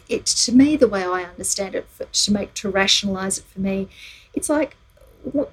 it 0.07 0.25
to 0.25 0.51
me 0.53 0.77
the 0.77 0.87
way 0.87 1.03
I 1.03 1.23
understand 1.23 1.75
it 1.75 1.87
for, 1.89 2.05
to 2.05 2.33
make 2.33 2.53
to 2.55 2.69
rationalize 2.69 3.37
it 3.39 3.43
for 3.43 3.59
me. 3.59 3.89
It's 4.33 4.49
like 4.49 4.77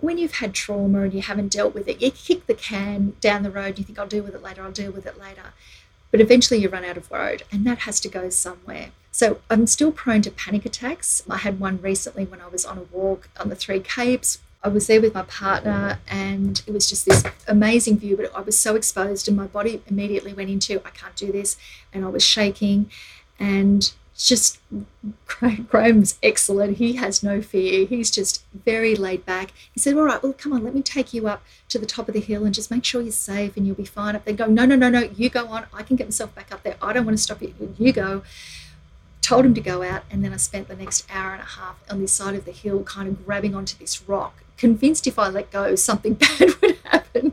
when 0.00 0.18
you've 0.18 0.34
had 0.34 0.54
trauma 0.54 1.02
and 1.02 1.12
you 1.12 1.22
haven't 1.22 1.50
dealt 1.50 1.74
with 1.74 1.88
it, 1.88 2.00
you 2.00 2.10
kick 2.12 2.46
the 2.46 2.54
can 2.54 3.14
down 3.20 3.42
the 3.42 3.50
road. 3.50 3.78
You 3.78 3.84
think 3.84 3.98
I'll 3.98 4.06
deal 4.06 4.22
with 4.22 4.34
it 4.34 4.42
later. 4.42 4.62
I'll 4.62 4.70
deal 4.70 4.92
with 4.92 5.06
it 5.06 5.18
later 5.18 5.52
but 6.12 6.20
eventually 6.20 6.60
you 6.60 6.68
run 6.68 6.84
out 6.84 6.96
of 6.96 7.10
road 7.10 7.42
and 7.50 7.66
that 7.66 7.80
has 7.80 7.98
to 8.00 8.08
go 8.08 8.30
somewhere. 8.30 8.90
So 9.10 9.40
I'm 9.50 9.66
still 9.66 9.90
prone 9.90 10.22
to 10.22 10.30
panic 10.30 10.64
attacks. 10.64 11.22
I 11.28 11.38
had 11.38 11.58
one 11.58 11.80
recently 11.82 12.24
when 12.24 12.40
I 12.40 12.46
was 12.46 12.64
on 12.64 12.78
a 12.78 12.82
walk 12.82 13.28
on 13.40 13.48
the 13.48 13.56
Three 13.56 13.80
Capes. 13.80 14.38
I 14.64 14.68
was 14.68 14.86
there 14.86 15.00
with 15.00 15.12
my 15.12 15.22
partner, 15.22 15.98
and 16.06 16.62
it 16.66 16.72
was 16.72 16.88
just 16.88 17.04
this 17.04 17.24
amazing 17.48 17.98
view. 17.98 18.16
But 18.16 18.34
I 18.34 18.40
was 18.42 18.56
so 18.56 18.76
exposed, 18.76 19.26
and 19.26 19.36
my 19.36 19.48
body 19.48 19.82
immediately 19.88 20.32
went 20.32 20.50
into 20.50 20.80
I 20.84 20.90
can't 20.90 21.16
do 21.16 21.32
this, 21.32 21.56
and 21.92 22.04
I 22.04 22.08
was 22.08 22.24
shaking. 22.24 22.90
And 23.40 23.92
just 24.26 24.58
Graham's 25.68 26.18
excellent. 26.22 26.78
He 26.78 26.94
has 26.94 27.22
no 27.22 27.42
fear. 27.42 27.86
He's 27.86 28.10
just 28.10 28.44
very 28.52 28.94
laid 28.94 29.24
back. 29.24 29.52
He 29.72 29.80
said, 29.80 29.96
All 29.96 30.04
right, 30.04 30.22
well, 30.22 30.32
come 30.32 30.52
on, 30.52 30.62
let 30.62 30.74
me 30.74 30.82
take 30.82 31.12
you 31.12 31.26
up 31.28 31.42
to 31.68 31.78
the 31.78 31.86
top 31.86 32.08
of 32.08 32.14
the 32.14 32.20
hill 32.20 32.44
and 32.44 32.54
just 32.54 32.70
make 32.70 32.84
sure 32.84 33.00
you're 33.00 33.12
safe 33.12 33.56
and 33.56 33.66
you'll 33.66 33.76
be 33.76 33.84
fine 33.84 34.14
up 34.14 34.24
there. 34.24 34.34
Go, 34.34 34.46
no, 34.46 34.64
no, 34.64 34.76
no, 34.76 34.88
no, 34.88 35.00
you 35.00 35.30
go 35.30 35.46
on. 35.46 35.66
I 35.72 35.82
can 35.82 35.96
get 35.96 36.06
myself 36.06 36.34
back 36.34 36.52
up 36.52 36.62
there. 36.62 36.76
I 36.80 36.92
don't 36.92 37.04
want 37.04 37.16
to 37.16 37.22
stop 37.22 37.42
you. 37.42 37.54
You 37.78 37.92
go. 37.92 38.22
Told 39.20 39.46
him 39.46 39.54
to 39.54 39.60
go 39.60 39.84
out, 39.84 40.02
and 40.10 40.24
then 40.24 40.32
I 40.32 40.36
spent 40.36 40.66
the 40.66 40.74
next 40.74 41.06
hour 41.08 41.32
and 41.32 41.40
a 41.40 41.46
half 41.46 41.80
on 41.88 42.00
this 42.00 42.12
side 42.12 42.34
of 42.34 42.44
the 42.44 42.50
hill, 42.50 42.82
kind 42.82 43.08
of 43.08 43.24
grabbing 43.24 43.54
onto 43.54 43.78
this 43.78 44.02
rock, 44.08 44.42
convinced 44.56 45.06
if 45.06 45.16
I 45.16 45.28
let 45.28 45.52
go, 45.52 45.76
something 45.76 46.14
bad 46.38 46.60
would 46.60 46.78
happen. 46.84 47.32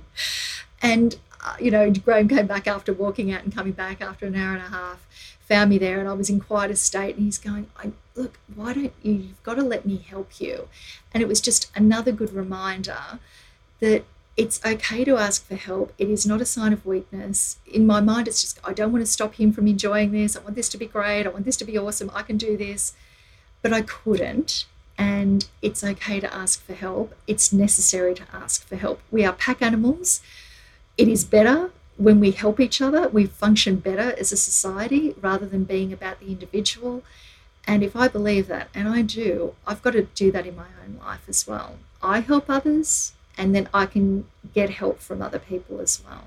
And, 0.84 1.18
Uh, 1.44 1.56
you 1.60 1.72
know, 1.72 1.92
Graham 1.92 2.28
came 2.28 2.48
back 2.48 2.68
after 2.68 2.92
walking 2.92 3.32
out 3.32 3.44
and 3.44 3.54
coming 3.54 3.74
back 3.74 4.02
after 4.02 4.26
an 4.26 4.36
hour 4.36 4.56
and 4.56 4.62
a 4.62 4.70
half 4.70 5.06
found 5.50 5.72
me 5.72 5.80
there 5.80 6.00
and 6.00 6.08
I 6.08 6.14
was 6.14 6.30
in 6.30 6.40
quite 6.40 6.70
a 6.70 6.76
state 6.76 7.16
and 7.16 7.26
he's 7.26 7.40
going, 7.40 7.68
look, 8.16 8.38
why 8.54 8.74
don't 8.74 8.94
you, 9.02 9.14
you've 9.14 9.44
got 9.44 9.56
to 9.56 9.64
let 9.64 9.84
me 9.84 9.98
help 9.98 10.40
you. 10.40 10.70
And 11.12 11.24
it 11.24 11.28
was 11.28 11.42
just 11.42 11.72
another 11.76 12.12
good 12.12 12.32
reminder 12.34 13.20
that 13.80 14.06
it's 14.38 14.64
okay 14.64 15.04
to 15.04 15.18
ask 15.18 15.46
for 15.46 15.56
help. 15.56 15.92
It 15.98 16.08
is 16.08 16.26
not 16.26 16.40
a 16.40 16.46
sign 16.46 16.72
of 16.72 16.86
weakness. 16.86 17.58
In 17.66 17.88
my 17.88 18.00
mind, 18.00 18.28
it's 18.28 18.42
just, 18.42 18.60
I 18.64 18.74
don't 18.74 18.92
want 18.92 19.04
to 19.04 19.12
stop 19.12 19.36
him 19.36 19.52
from 19.52 19.68
enjoying 19.68 20.12
this. 20.12 20.38
I 20.38 20.42
want 20.42 20.56
this 20.56 20.70
to 20.70 20.78
be 20.78 20.86
great. 20.86 21.26
I 21.26 21.30
want 21.30 21.46
this 21.46 21.58
to 21.58 21.66
be 21.66 21.78
awesome. 21.78 22.12
I 22.14 22.22
can 22.22 22.38
do 22.38 22.56
this. 22.56 22.94
But 23.64 23.74
I 23.74 23.82
couldn't. 23.82 24.66
And 25.00 25.48
it's 25.64 25.84
okay 25.84 26.20
to 26.20 26.34
ask 26.34 26.64
for 26.64 26.74
help. 26.74 27.16
It's 27.26 27.52
necessary 27.52 28.14
to 28.14 28.24
ask 28.32 28.66
for 28.68 28.76
help. 28.76 29.02
We 29.10 29.26
are 29.26 29.34
pack 29.34 29.62
animals. 29.64 30.22
It 31.00 31.08
is 31.08 31.24
better 31.24 31.72
when 31.96 32.20
we 32.20 32.32
help 32.32 32.60
each 32.60 32.82
other, 32.82 33.08
we 33.08 33.26
function 33.26 33.78
better 33.78 34.14
as 34.20 34.34
a 34.34 34.38
society 34.38 35.16
rather 35.22 35.46
than 35.46 35.64
being 35.64 35.94
about 35.94 36.20
the 36.20 36.28
individual. 36.28 37.04
And 37.66 37.84
if 37.84 37.96
I 37.96 38.10
believe 38.10 38.48
that, 38.48 38.68
and 38.76 38.90
I 38.90 39.02
do, 39.04 39.56
I've 39.66 39.82
got 39.82 39.92
to 39.92 40.04
do 40.04 40.30
that 40.34 40.46
in 40.46 40.58
my 40.58 40.68
own 40.84 41.00
life 41.00 41.22
as 41.30 41.48
well. 41.48 41.78
I 42.04 42.20
help 42.20 42.50
others, 42.50 43.14
and 43.38 43.56
then 43.56 43.70
I 43.74 43.86
can 43.86 44.26
get 44.54 44.72
help 44.72 45.00
from 45.00 45.22
other 45.22 45.40
people 45.40 45.80
as 45.80 46.02
well. 46.04 46.26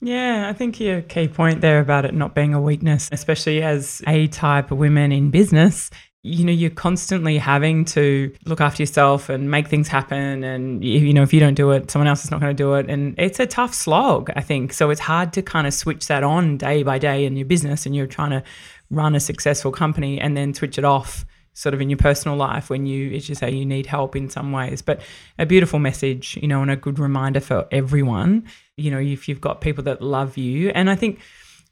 Yeah, 0.00 0.48
I 0.48 0.52
think 0.52 0.78
your 0.78 1.02
key 1.02 1.26
point 1.26 1.60
there 1.60 1.80
about 1.80 2.04
it 2.04 2.14
not 2.14 2.32
being 2.32 2.54
a 2.54 2.60
weakness, 2.60 3.08
especially 3.10 3.60
as 3.60 4.02
A 4.06 4.28
type 4.28 4.70
of 4.70 4.78
women 4.78 5.10
in 5.10 5.30
business, 5.30 5.90
you 6.22 6.44
know 6.44 6.52
you're 6.52 6.70
constantly 6.70 7.38
having 7.38 7.84
to 7.84 8.30
look 8.44 8.60
after 8.60 8.82
yourself 8.82 9.30
and 9.30 9.50
make 9.50 9.68
things 9.68 9.88
happen 9.88 10.44
and 10.44 10.84
you 10.84 11.14
know 11.14 11.22
if 11.22 11.32
you 11.32 11.40
don't 11.40 11.54
do 11.54 11.70
it 11.70 11.90
someone 11.90 12.06
else 12.06 12.24
is 12.24 12.30
not 12.30 12.40
going 12.40 12.54
to 12.54 12.62
do 12.62 12.74
it. 12.74 12.90
And 12.90 13.14
it's 13.18 13.40
a 13.40 13.46
tough 13.46 13.72
slog 13.72 14.30
i 14.36 14.40
think. 14.42 14.72
So 14.72 14.90
it's 14.90 15.00
hard 15.00 15.32
to 15.34 15.42
kind 15.42 15.66
of 15.66 15.72
switch 15.72 16.06
that 16.08 16.22
on 16.22 16.58
day 16.58 16.82
by 16.82 16.98
day 16.98 17.24
in 17.24 17.36
your 17.36 17.46
business 17.46 17.86
and 17.86 17.96
you're 17.96 18.06
trying 18.06 18.30
to 18.30 18.42
run 18.90 19.14
a 19.14 19.20
successful 19.20 19.72
company 19.72 20.20
and 20.20 20.36
then 20.36 20.52
switch 20.52 20.76
it 20.76 20.84
off 20.84 21.24
sort 21.54 21.74
of 21.74 21.80
in 21.80 21.90
your 21.90 21.96
personal 21.96 22.36
life 22.36 22.70
when 22.70 22.86
you 22.86 23.12
as 23.12 23.28
you 23.28 23.34
say 23.34 23.50
you 23.50 23.64
need 23.64 23.86
help 23.86 24.14
in 24.14 24.28
some 24.28 24.52
ways. 24.52 24.82
But 24.82 25.00
a 25.38 25.46
beautiful 25.46 25.78
message 25.78 26.36
you 26.42 26.48
know 26.48 26.60
and 26.60 26.70
a 26.70 26.76
good 26.76 26.98
reminder 26.98 27.40
for 27.40 27.66
everyone 27.70 28.46
you 28.76 28.90
know 28.90 29.00
if 29.00 29.26
you've 29.26 29.40
got 29.40 29.62
people 29.62 29.84
that 29.84 30.02
love 30.02 30.36
you. 30.36 30.68
And 30.70 30.90
i 30.90 30.96
think 30.96 31.20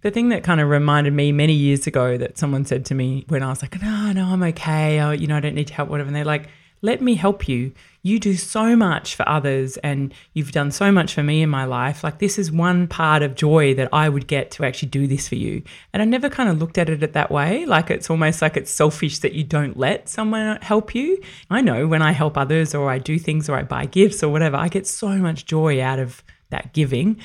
the 0.02 0.10
thing 0.10 0.28
that 0.28 0.44
kind 0.44 0.60
of 0.60 0.68
reminded 0.68 1.12
me 1.12 1.32
many 1.32 1.52
years 1.52 1.86
ago 1.86 2.16
that 2.16 2.38
someone 2.38 2.64
said 2.64 2.84
to 2.86 2.94
me 2.94 3.24
when 3.28 3.42
I 3.42 3.48
was 3.48 3.62
like, 3.62 3.80
no, 3.82 4.12
no, 4.12 4.26
I'm 4.26 4.42
okay. 4.44 5.00
Oh, 5.00 5.10
you 5.10 5.26
know, 5.26 5.36
I 5.36 5.40
don't 5.40 5.54
need 5.54 5.70
help, 5.70 5.88
whatever. 5.88 6.06
And 6.06 6.16
they're 6.16 6.24
like, 6.24 6.48
let 6.80 7.00
me 7.00 7.14
help 7.14 7.48
you. 7.48 7.72
You 8.02 8.20
do 8.20 8.36
so 8.36 8.76
much 8.76 9.16
for 9.16 9.28
others 9.28 9.76
and 9.78 10.14
you've 10.32 10.52
done 10.52 10.70
so 10.70 10.92
much 10.92 11.12
for 11.12 11.24
me 11.24 11.42
in 11.42 11.50
my 11.50 11.64
life. 11.64 12.04
Like, 12.04 12.20
this 12.20 12.38
is 12.38 12.52
one 12.52 12.86
part 12.86 13.22
of 13.22 13.34
joy 13.34 13.74
that 13.74 13.88
I 13.92 14.08
would 14.08 14.28
get 14.28 14.52
to 14.52 14.64
actually 14.64 14.90
do 14.90 15.08
this 15.08 15.28
for 15.28 15.34
you. 15.34 15.62
And 15.92 16.00
I 16.00 16.04
never 16.04 16.30
kind 16.30 16.48
of 16.48 16.58
looked 16.58 16.78
at 16.78 16.88
it 16.88 17.12
that 17.12 17.30
way. 17.32 17.66
Like, 17.66 17.90
it's 17.90 18.08
almost 18.08 18.40
like 18.40 18.56
it's 18.56 18.70
selfish 18.70 19.18
that 19.18 19.32
you 19.32 19.42
don't 19.42 19.76
let 19.76 20.08
someone 20.08 20.58
help 20.62 20.94
you. 20.94 21.20
I 21.50 21.60
know 21.60 21.88
when 21.88 22.02
I 22.02 22.12
help 22.12 22.38
others 22.38 22.74
or 22.74 22.88
I 22.88 22.98
do 22.98 23.18
things 23.18 23.48
or 23.48 23.56
I 23.56 23.64
buy 23.64 23.86
gifts 23.86 24.22
or 24.22 24.30
whatever, 24.30 24.56
I 24.56 24.68
get 24.68 24.86
so 24.86 25.08
much 25.08 25.44
joy 25.44 25.82
out 25.82 25.98
of 25.98 26.22
that 26.50 26.72
giving. 26.72 27.20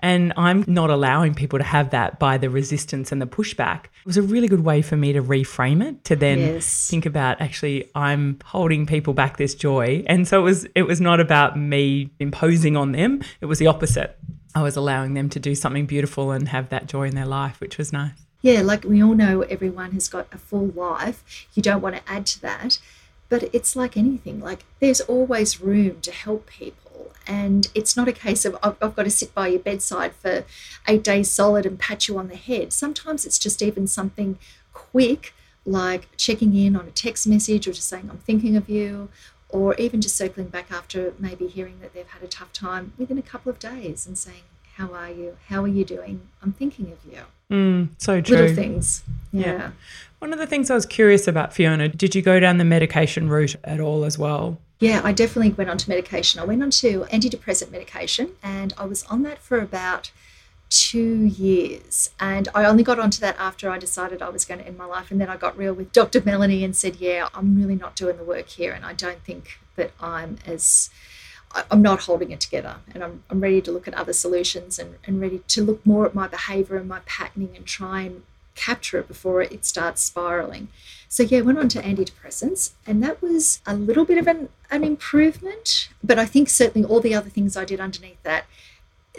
And 0.00 0.32
I'm 0.36 0.64
not 0.66 0.90
allowing 0.90 1.34
people 1.34 1.58
to 1.58 1.64
have 1.64 1.90
that 1.90 2.18
by 2.18 2.36
the 2.36 2.50
resistance 2.50 3.12
and 3.12 3.20
the 3.20 3.26
pushback. 3.26 3.84
It 3.84 4.06
was 4.06 4.16
a 4.16 4.22
really 4.22 4.46
good 4.46 4.64
way 4.64 4.82
for 4.82 4.96
me 4.96 5.12
to 5.14 5.22
reframe 5.22 5.82
it 5.82 6.04
to 6.04 6.16
then 6.16 6.38
yes. 6.38 6.88
think 6.88 7.06
about 7.06 7.40
actually 7.40 7.90
I'm 7.94 8.38
holding 8.44 8.86
people 8.86 9.14
back 9.14 9.36
this 9.38 9.54
joy. 9.54 10.04
And 10.06 10.28
so 10.28 10.40
it 10.40 10.44
was 10.44 10.66
it 10.74 10.82
was 10.82 11.00
not 11.00 11.18
about 11.18 11.58
me 11.58 12.10
imposing 12.18 12.76
on 12.76 12.92
them. 12.92 13.22
It 13.40 13.46
was 13.46 13.58
the 13.58 13.66
opposite. 13.66 14.18
I 14.54 14.62
was 14.62 14.76
allowing 14.76 15.14
them 15.14 15.28
to 15.30 15.40
do 15.40 15.54
something 15.54 15.86
beautiful 15.86 16.30
and 16.30 16.48
have 16.48 16.68
that 16.70 16.86
joy 16.86 17.08
in 17.08 17.14
their 17.14 17.26
life, 17.26 17.60
which 17.60 17.78
was 17.78 17.92
nice. 17.92 18.26
Yeah, 18.42 18.62
like 18.62 18.84
we 18.84 19.02
all 19.02 19.14
know 19.14 19.42
everyone 19.42 19.92
has 19.92 20.08
got 20.08 20.28
a 20.32 20.38
full 20.38 20.68
life. 20.68 21.46
You 21.54 21.62
don't 21.62 21.80
want 21.80 21.96
to 21.96 22.02
add 22.10 22.26
to 22.26 22.40
that. 22.42 22.78
But 23.28 23.52
it's 23.52 23.74
like 23.74 23.96
anything, 23.96 24.40
like 24.40 24.64
there's 24.78 25.00
always 25.00 25.60
room 25.60 26.00
to 26.02 26.12
help 26.12 26.46
people 26.46 26.85
and 27.26 27.68
it's 27.74 27.96
not 27.96 28.08
a 28.08 28.12
case 28.12 28.44
of 28.44 28.56
I've, 28.62 28.76
I've, 28.80 28.96
got 28.96 29.04
to 29.04 29.10
sit 29.10 29.34
by 29.34 29.48
your 29.48 29.60
bedside 29.60 30.14
for 30.14 30.44
eight 30.88 31.02
days 31.02 31.30
solid 31.30 31.66
and 31.66 31.78
pat 31.78 32.08
you 32.08 32.18
on 32.18 32.28
the 32.28 32.36
head. 32.36 32.72
Sometimes 32.72 33.24
it's 33.24 33.38
just 33.38 33.62
even 33.62 33.86
something 33.86 34.38
quick, 34.72 35.34
like 35.64 36.08
checking 36.16 36.56
in 36.56 36.76
on 36.76 36.86
a 36.86 36.90
text 36.90 37.26
message 37.26 37.66
or 37.66 37.72
just 37.72 37.88
saying, 37.88 38.08
I'm 38.10 38.18
thinking 38.18 38.56
of 38.56 38.68
you, 38.68 39.08
or 39.48 39.74
even 39.76 40.00
just 40.00 40.16
circling 40.16 40.48
back 40.48 40.70
after 40.70 41.14
maybe 41.18 41.46
hearing 41.46 41.80
that 41.80 41.94
they've 41.94 42.06
had 42.06 42.22
a 42.22 42.28
tough 42.28 42.52
time 42.52 42.92
within 42.98 43.18
a 43.18 43.22
couple 43.22 43.50
of 43.50 43.58
days 43.58 44.06
and 44.06 44.18
saying, 44.18 44.42
How 44.76 44.92
are 44.92 45.10
you? 45.10 45.36
How 45.48 45.62
are 45.62 45.68
you 45.68 45.84
doing? 45.84 46.20
I'm 46.42 46.52
thinking 46.52 46.92
of 46.92 46.98
you. 47.10 47.20
Mm, 47.50 47.88
so 47.98 48.20
true. 48.20 48.36
Little 48.36 48.54
things. 48.54 49.02
yeah. 49.32 49.46
yeah. 49.46 49.70
One 50.18 50.32
of 50.32 50.38
the 50.38 50.46
things 50.46 50.70
I 50.70 50.74
was 50.74 50.86
curious 50.86 51.26
about, 51.28 51.52
Fiona, 51.52 51.88
did 51.88 52.14
you 52.14 52.22
go 52.22 52.40
down 52.40 52.58
the 52.58 52.64
medication 52.64 53.28
route 53.28 53.56
at 53.64 53.80
all 53.80 54.04
as 54.04 54.18
well? 54.18 54.58
Yeah, 54.78 55.00
I 55.02 55.12
definitely 55.12 55.52
went 55.52 55.70
on 55.70 55.78
to 55.78 55.88
medication. 55.88 56.40
I 56.40 56.44
went 56.44 56.62
on 56.62 56.70
to 56.70 57.06
antidepressant 57.10 57.70
medication 57.70 58.32
and 58.42 58.74
I 58.76 58.84
was 58.84 59.04
on 59.04 59.22
that 59.22 59.38
for 59.38 59.58
about 59.58 60.10
two 60.68 61.24
years. 61.24 62.10
And 62.20 62.48
I 62.54 62.64
only 62.64 62.82
got 62.82 62.98
onto 62.98 63.20
that 63.20 63.36
after 63.38 63.70
I 63.70 63.78
decided 63.78 64.20
I 64.20 64.28
was 64.28 64.44
going 64.44 64.60
to 64.60 64.66
end 64.66 64.76
my 64.76 64.84
life. 64.84 65.10
And 65.10 65.20
then 65.20 65.28
I 65.28 65.36
got 65.36 65.56
real 65.56 65.72
with 65.72 65.92
Dr. 65.92 66.22
Melanie 66.22 66.64
and 66.64 66.76
said, 66.76 66.96
Yeah, 66.96 67.28
I'm 67.32 67.56
really 67.56 67.76
not 67.76 67.96
doing 67.96 68.16
the 68.16 68.24
work 68.24 68.48
here. 68.48 68.72
And 68.72 68.84
I 68.84 68.92
don't 68.92 69.22
think 69.22 69.58
that 69.76 69.92
I'm 70.00 70.38
as. 70.46 70.90
I'm 71.70 71.82
not 71.82 72.00
holding 72.00 72.32
it 72.32 72.40
together 72.40 72.76
and 72.92 73.02
I'm, 73.02 73.22
I'm 73.30 73.40
ready 73.40 73.62
to 73.62 73.72
look 73.72 73.88
at 73.88 73.94
other 73.94 74.12
solutions 74.12 74.78
and, 74.78 74.96
and 75.04 75.20
ready 75.20 75.42
to 75.48 75.62
look 75.62 75.84
more 75.86 76.04
at 76.04 76.14
my 76.14 76.28
behavior 76.28 76.76
and 76.76 76.88
my 76.88 77.00
patterning 77.06 77.56
and 77.56 77.64
try 77.64 78.02
and 78.02 78.22
capture 78.56 78.98
it 78.98 79.06
before 79.06 79.42
it 79.42 79.64
starts 79.64 80.02
spiraling. 80.02 80.68
So, 81.08 81.22
yeah, 81.22 81.42
went 81.42 81.58
on 81.58 81.68
to 81.68 81.82
antidepressants, 81.82 82.72
and 82.86 83.02
that 83.02 83.22
was 83.22 83.60
a 83.66 83.76
little 83.76 84.04
bit 84.04 84.18
of 84.18 84.26
an, 84.26 84.48
an 84.70 84.82
improvement. 84.82 85.88
But 86.02 86.18
I 86.18 86.24
think 86.24 86.48
certainly 86.48 86.88
all 86.88 87.00
the 87.00 87.14
other 87.14 87.30
things 87.30 87.56
I 87.56 87.64
did 87.64 87.78
underneath 87.78 88.20
that, 88.24 88.46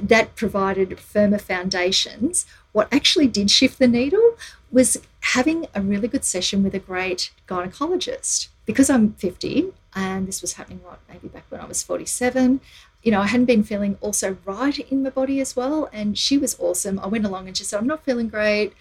that 0.01 0.35
provided 0.35 0.99
firmer 0.99 1.37
foundations. 1.37 2.45
What 2.73 2.91
actually 2.91 3.27
did 3.27 3.49
shift 3.49 3.79
the 3.79 3.87
needle 3.87 4.35
was 4.71 4.97
having 5.21 5.67
a 5.73 5.81
really 5.81 6.07
good 6.07 6.25
session 6.25 6.63
with 6.63 6.75
a 6.75 6.79
great 6.79 7.31
gynecologist. 7.47 8.49
Because 8.65 8.89
I'm 8.89 9.13
50, 9.13 9.71
and 9.97 10.27
this 10.27 10.41
was 10.41 10.53
happening, 10.53 10.79
what, 10.83 10.99
maybe 11.10 11.27
back 11.27 11.45
when 11.49 11.62
I 11.62 11.65
was 11.65 11.83
47, 11.83 12.62
you 13.03 13.12
know, 13.12 13.21
I 13.21 13.27
hadn't 13.27 13.45
been 13.45 13.63
feeling 13.63 13.97
also 14.01 14.38
right 14.45 14.79
in 14.91 15.03
my 15.03 15.10
body 15.10 15.39
as 15.41 15.55
well. 15.55 15.89
And 15.91 16.17
she 16.17 16.38
was 16.38 16.60
awesome. 16.60 16.99
I 16.99 17.07
went 17.07 17.25
along 17.25 17.47
and 17.47 17.57
she 17.57 17.63
said, 17.63 17.79
I'm 17.79 17.88
not 17.88 18.03
feeling 18.03 18.27
great 18.29 18.73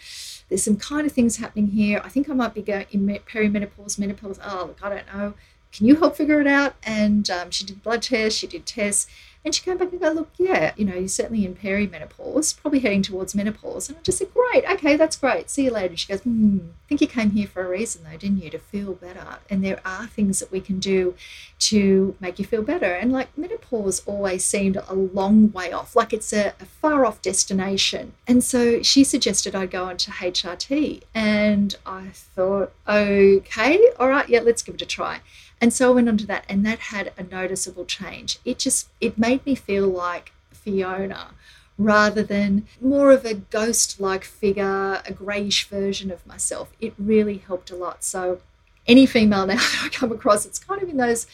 there's 0.49 0.63
some 0.63 0.77
kind 0.77 1.07
of 1.07 1.13
things 1.13 1.37
happening 1.37 1.69
here. 1.69 2.01
I 2.05 2.09
think 2.09 2.31
I 2.31 2.35
might 2.35 2.55
be 2.55 2.63
going 2.63 2.87
in 2.91 3.07
perimenopause, 3.07 3.99
menopause. 3.99 4.39
Oh, 4.45 4.67
look, 4.69 4.79
I 4.83 4.89
don't 4.89 5.07
know. 5.15 5.35
Can 5.73 5.87
you 5.87 5.97
help 5.97 6.17
figure 6.17 6.41
it 6.41 6.47
out? 6.47 6.77
And 6.85 7.29
um, 7.29 7.51
she 7.51 7.65
did 7.65 7.83
blood 7.83 8.03
tests, 8.03 8.39
she 8.39 8.47
did 8.47 8.65
tests, 8.65 9.07
and 9.47 9.55
she 9.55 9.63
came 9.63 9.79
back 9.79 9.93
and 9.93 10.01
go, 10.01 10.11
look, 10.11 10.31
yeah, 10.39 10.73
you 10.77 10.85
know, 10.85 10.97
you're 10.97 11.07
certainly 11.07 11.45
in 11.45 11.55
perimenopause, 11.55 12.61
probably 12.61 12.81
heading 12.81 13.03
towards 13.03 13.33
menopause. 13.33 13.89
And 13.89 13.97
I 13.97 14.01
just 14.03 14.19
said, 14.19 14.35
great, 14.35 14.69
okay, 14.69 14.97
that's 14.97 15.15
great. 15.17 15.49
See 15.51 15.67
you 15.67 15.71
later. 15.71 15.97
She 15.97 16.09
goes, 16.09 16.23
hmm, 16.23 16.59
I 16.63 16.89
think 16.89 17.01
you 17.01 17.07
came 17.07 17.31
here 17.31 17.47
for 17.47 17.65
a 17.65 17.69
reason 17.69 18.03
though, 18.03 18.17
didn't 18.17 18.43
you? 18.43 18.51
To 18.51 18.59
feel 18.59 18.95
better. 18.95 19.39
And 19.49 19.63
there 19.63 19.79
are 19.85 20.09
things 20.09 20.41
that 20.41 20.51
we 20.51 20.61
can 20.61 20.81
do 20.81 21.15
to 21.61 22.17
make 22.19 22.41
you 22.41 22.45
feel 22.45 22.63
better. 22.63 22.93
And 22.93 23.13
like 23.13 23.39
menopause 23.39 24.03
always 24.05 24.45
seemed 24.45 24.79
a 24.79 24.95
long 24.95 25.53
way 25.53 25.71
off, 25.71 25.95
like 25.95 26.13
it's 26.13 26.33
a, 26.33 26.49
a 26.59 26.65
far 26.65 27.07
off 27.07 27.23
destination. 27.23 28.15
And 28.27 28.43
so 28.43 28.83
she 28.83 29.05
suggested 29.05 29.55
I 29.55 29.67
go 29.67 29.85
on 29.85 29.97
to 29.99 30.11
HRT. 30.11 31.05
And 31.15 31.77
I 31.87 32.09
thought, 32.13 32.73
okay, 32.89 33.91
all 34.01 34.09
right, 34.09 34.29
yeah, 34.29 34.41
let's 34.41 34.63
give 34.65 34.75
it 34.75 34.83
a 34.83 34.87
try. 34.87 35.21
And 35.61 35.73
so 35.73 35.91
I 35.91 35.95
went 35.95 36.09
on 36.09 36.19
to 36.19 36.27
that, 36.27 36.45
and 36.49 36.67
that 36.67 36.79
had 36.79 37.13
a 37.17 37.23
noticeable 37.23 37.87
change. 37.87 38.39
It 38.45 38.59
just 38.59 38.89
it 39.01 39.17
made 39.17 39.36
me 39.45 39.55
feel 39.55 39.89
like 39.89 40.33
Fiona 40.53 41.33
rather 41.79 42.23
than 42.23 42.67
more 42.81 43.13
of 43.13 43.25
a 43.25 43.35
ghost 43.35 44.01
like 44.01 44.25
figure, 44.25 45.03
a 45.05 45.13
greyish 45.13 45.69
version 45.69 46.11
of 46.11 46.27
myself. 46.27 46.73
It 46.81 46.95
really 46.99 47.39
helped 47.39 47.71
a 47.71 47.77
lot. 47.77 48.03
So, 48.03 48.41
any 48.87 49.05
female 49.05 49.47
now 49.47 49.55
that 49.57 49.83
I 49.85 49.89
come 49.89 50.13
across, 50.13 50.47
it's 50.47 50.59
kind 50.59 50.83
of 50.83 50.89
in 50.89 50.97
those 50.97 51.27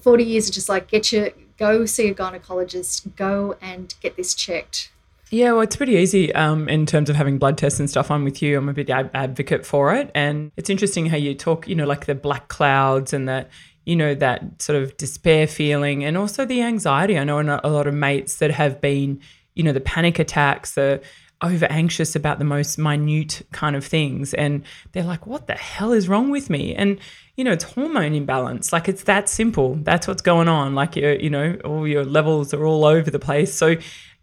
40 0.00 0.24
years 0.24 0.48
of 0.48 0.54
just 0.54 0.68
like, 0.68 0.88
get 0.88 1.12
your, 1.12 1.30
go 1.58 1.84
see 1.84 2.08
a 2.08 2.14
gynecologist, 2.14 3.14
go 3.16 3.56
and 3.60 3.94
get 4.00 4.16
this 4.16 4.34
checked. 4.34 4.90
Yeah, 5.30 5.52
well, 5.52 5.62
it's 5.62 5.76
pretty 5.76 5.94
easy 5.94 6.34
um, 6.34 6.68
in 6.68 6.84
terms 6.84 7.08
of 7.08 7.16
having 7.16 7.38
blood 7.38 7.56
tests 7.56 7.80
and 7.80 7.88
stuff. 7.88 8.10
I'm 8.10 8.22
with 8.22 8.42
you. 8.42 8.58
I'm 8.58 8.68
a 8.68 8.74
big 8.74 8.90
ad- 8.90 9.10
advocate 9.14 9.64
for 9.64 9.94
it. 9.94 10.10
And 10.14 10.52
it's 10.58 10.68
interesting 10.68 11.06
how 11.06 11.16
you 11.16 11.34
talk, 11.34 11.66
you 11.66 11.74
know, 11.74 11.86
like 11.86 12.04
the 12.04 12.14
black 12.14 12.48
clouds 12.48 13.14
and 13.14 13.26
that, 13.30 13.48
you 13.84 13.96
know, 13.96 14.14
that 14.14 14.62
sort 14.62 14.82
of 14.82 14.96
despair 14.96 15.46
feeling 15.46 16.04
and 16.04 16.16
also 16.16 16.44
the 16.44 16.62
anxiety. 16.62 17.18
I 17.18 17.24
know 17.24 17.40
a 17.40 17.68
lot 17.68 17.86
of 17.86 17.94
mates 17.94 18.36
that 18.36 18.50
have 18.50 18.80
been, 18.80 19.20
you 19.54 19.62
know, 19.62 19.72
the 19.72 19.80
panic 19.80 20.18
attacks, 20.18 20.72
the 20.72 21.02
over 21.42 21.66
anxious 21.66 22.14
about 22.14 22.38
the 22.38 22.44
most 22.44 22.78
minute 22.78 23.42
kind 23.50 23.74
of 23.74 23.84
things. 23.84 24.32
And 24.34 24.62
they're 24.92 25.02
like, 25.02 25.26
what 25.26 25.48
the 25.48 25.54
hell 25.54 25.92
is 25.92 26.08
wrong 26.08 26.30
with 26.30 26.48
me? 26.48 26.74
And, 26.74 27.00
you 27.36 27.44
know, 27.44 27.50
it's 27.52 27.64
hormone 27.64 28.14
imbalance. 28.14 28.72
Like 28.72 28.88
it's 28.88 29.02
that 29.04 29.28
simple. 29.28 29.74
That's 29.82 30.06
what's 30.06 30.22
going 30.22 30.48
on. 30.48 30.74
Like, 30.74 30.94
you 30.94 31.08
you 31.20 31.30
know, 31.30 31.58
all 31.64 31.86
your 31.88 32.04
levels 32.04 32.54
are 32.54 32.64
all 32.64 32.84
over 32.84 33.10
the 33.10 33.18
place. 33.18 33.52
So, 33.52 33.74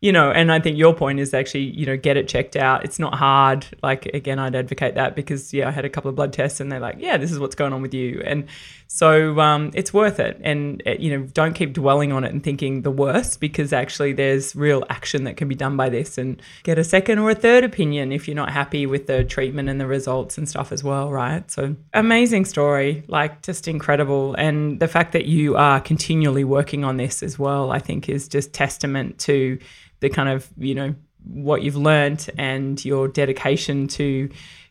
you 0.01 0.13
know, 0.13 0.31
and 0.31 0.49
I 0.49 0.61
think 0.61 0.77
your 0.77 0.93
point 0.93 1.19
is 1.19 1.33
actually, 1.33 1.65
you 1.65 1.85
know, 1.85 1.97
get 1.97 2.15
it 2.15 2.29
checked 2.29 2.55
out. 2.55 2.85
It's 2.85 2.99
not 2.99 3.15
hard. 3.15 3.65
Like, 3.83 4.05
again, 4.05 4.39
I'd 4.39 4.55
advocate 4.55 4.95
that 4.95 5.13
because, 5.13 5.53
yeah, 5.53 5.67
I 5.67 5.71
had 5.71 5.83
a 5.83 5.89
couple 5.89 6.07
of 6.07 6.15
blood 6.15 6.31
tests 6.31 6.61
and 6.61 6.71
they're 6.71 6.79
like, 6.79 6.95
yeah, 6.99 7.17
this 7.17 7.33
is 7.33 7.39
what's 7.39 7.55
going 7.55 7.73
on 7.73 7.81
with 7.81 7.93
you. 7.93 8.21
And 8.25 8.47
so 8.91 9.39
um, 9.39 9.69
it's 9.75 9.93
worth 9.93 10.19
it. 10.19 10.41
And, 10.43 10.81
uh, 10.85 10.95
you 10.97 11.15
know, 11.15 11.27
don't 11.27 11.53
keep 11.53 11.73
dwelling 11.73 12.11
on 12.11 12.23
it 12.23 12.33
and 12.33 12.43
thinking 12.43 12.81
the 12.81 12.89
worst 12.89 13.39
because 13.39 13.71
actually 13.71 14.13
there's 14.13 14.55
real 14.55 14.83
action 14.89 15.25
that 15.25 15.37
can 15.37 15.47
be 15.47 15.53
done 15.53 15.77
by 15.77 15.89
this 15.89 16.17
and 16.17 16.41
get 16.63 16.79
a 16.79 16.83
second 16.83 17.19
or 17.19 17.29
a 17.29 17.35
third 17.35 17.63
opinion 17.63 18.11
if 18.11 18.27
you're 18.27 18.35
not 18.35 18.51
happy 18.51 18.87
with 18.87 19.05
the 19.05 19.23
treatment 19.23 19.69
and 19.69 19.79
the 19.79 19.85
results 19.85 20.39
and 20.39 20.49
stuff 20.49 20.71
as 20.71 20.83
well, 20.83 21.11
right? 21.11 21.49
So 21.51 21.75
amazing 21.93 22.45
story, 22.45 23.03
like 23.07 23.43
just 23.43 23.67
incredible. 23.67 24.33
And 24.39 24.79
the 24.79 24.87
fact 24.87 25.13
that 25.13 25.25
you 25.25 25.55
are 25.55 25.79
continually 25.79 26.43
working 26.43 26.83
on 26.83 26.97
this 26.97 27.21
as 27.21 27.37
well, 27.37 27.71
I 27.71 27.77
think 27.77 28.09
is 28.09 28.27
just 28.27 28.53
testament 28.53 29.19
to 29.19 29.59
the 29.99 30.09
kind 30.09 30.29
of 30.29 30.49
you 30.57 30.73
know 30.73 30.95
what 31.25 31.61
you've 31.61 31.75
learned 31.75 32.27
and 32.39 32.83
your 32.83 33.07
dedication 33.07 33.87
to 33.87 34.29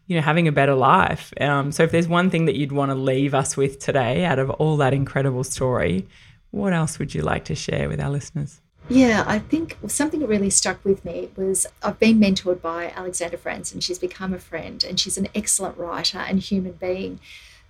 you 0.09 0.16
know 0.16 0.23
having 0.23 0.49
a 0.49 0.53
better 0.53 0.75
life 0.75 1.33
um, 1.40 1.71
so 1.71 1.85
if 1.85 1.92
there's 1.92 2.09
one 2.09 2.29
thing 2.31 2.47
that 2.47 2.57
you'd 2.57 2.73
want 2.73 2.90
to 2.90 2.94
leave 2.97 3.35
us 3.35 3.57
with 3.57 3.79
today 3.79 4.25
out 4.25 4.40
of 4.40 4.51
all 4.51 4.77
that 4.77 4.92
incredible 4.92 5.44
story 5.44 6.09
what 6.51 6.73
else 6.73 6.99
would 6.99 7.14
you 7.14 7.23
like 7.23 7.44
to 7.44 7.55
share 7.55 7.88
with 7.88 8.01
our 8.01 8.11
listeners 8.11 8.61
yeah, 8.90 9.23
I 9.27 9.38
think 9.38 9.77
something 9.87 10.21
that 10.21 10.29
really 10.29 10.49
stuck 10.49 10.83
with 10.83 11.05
me 11.05 11.29
was 11.37 11.66
I've 11.83 11.99
been 11.99 12.18
mentored 12.18 12.62
by 12.62 12.90
Alexandra 12.97 13.38
Franzen. 13.38 13.83
She's 13.83 13.99
become 13.99 14.33
a 14.33 14.38
friend 14.38 14.83
and 14.83 14.99
she's 14.99 15.18
an 15.18 15.29
excellent 15.35 15.77
writer 15.77 16.16
and 16.16 16.40
human 16.40 16.73
being. 16.73 17.21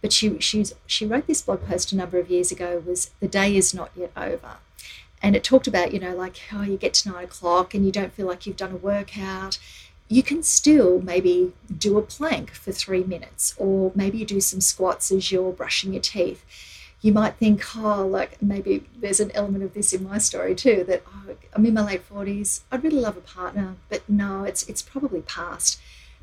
But 0.01 0.13
she 0.13 0.39
she's 0.39 0.75
she 0.87 1.07
wrote 1.07 1.27
this 1.27 1.43
blog 1.43 1.65
post 1.65 1.91
a 1.91 1.97
number 1.97 2.19
of 2.21 2.31
years 2.31 2.53
ago 2.53 2.81
was 2.87 3.11
the 3.19 3.27
day 3.27 3.57
is 3.57 3.75
not 3.75 3.91
yet 3.97 4.13
over 4.17 4.59
and 5.23 5.35
it 5.35 5.45
talked 5.45 5.67
about 5.67 5.93
you 5.93 5.99
know 5.99 6.15
like 6.15 6.41
oh 6.53 6.63
you 6.63 6.77
get 6.77 6.95
to 6.95 7.11
nine 7.11 7.25
o'clock 7.25 7.75
and 7.75 7.85
you 7.85 7.93
don't 7.93 8.13
feel 8.13 8.27
like 8.27 8.47
you've 8.47 8.57
done 8.57 8.73
a 8.73 8.77
workout 8.77 9.59
you 10.09 10.23
can 10.23 10.43
still 10.43 11.01
maybe 11.03 11.53
do 11.77 11.99
a 11.99 12.03
plank 12.03 12.51
for 12.51 12.73
three 12.73 13.05
minutes 13.05 13.55
or 13.59 13.93
maybe 13.95 14.19
you 14.19 14.25
do 14.25 14.41
some 14.41 14.61
squats 14.61 15.13
as 15.13 15.31
you're 15.31 15.53
brushing 15.53 15.93
your 15.93 16.03
teeth. 16.03 16.45
You 17.01 17.13
might 17.13 17.37
think 17.37 17.77
oh 17.77 18.07
like 18.07 18.41
maybe 18.43 18.87
there's 18.99 19.21
an 19.21 19.31
element 19.33 19.65
of 19.65 19.75
this 19.75 19.93
in 19.93 20.03
my 20.03 20.19
story 20.19 20.55
too 20.55 20.83
that 20.89 21.05
oh, 21.07 21.37
i'm 21.55 21.65
in 21.65 21.75
my 21.75 21.85
late 21.85 22.09
40s 22.09 22.63
i'd 22.73 22.83
really 22.83 22.99
love 22.99 23.17
a 23.17 23.21
partner 23.21 23.77
but 23.89 24.03
no 24.09 24.43
it's 24.43 24.69
it's 24.69 24.83
probably 24.83 25.21
past. 25.23 25.79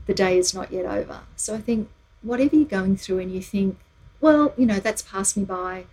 The 0.07 0.13
day 0.13 0.37
is 0.37 0.53
not 0.53 0.71
yet 0.71 0.85
over. 0.85 1.21
So 1.35 1.53
i 1.53 1.61
think 1.61 1.89
whatever 2.23 2.55
you're 2.55 2.65
going 2.65 2.97
through 2.97 3.19
and 3.19 3.31
you 3.31 3.41
think 3.41 3.77
well 4.19 4.53
you 4.57 4.65
know 4.65 4.79
that's 4.79 5.01
passed 5.03 5.37
me 5.37 5.45
by 5.45 5.85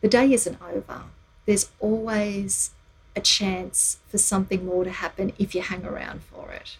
the 0.00 0.08
day 0.08 0.32
isn't 0.32 0.58
over. 0.62 1.02
There's 1.46 1.70
always 1.80 2.70
a 3.16 3.20
chance 3.20 3.98
for 4.08 4.18
something 4.18 4.64
more 4.64 4.84
to 4.84 4.90
happen 4.90 5.32
if 5.38 5.54
you 5.54 5.62
hang 5.62 5.84
around 5.84 6.22
for 6.22 6.50
it. 6.50 6.76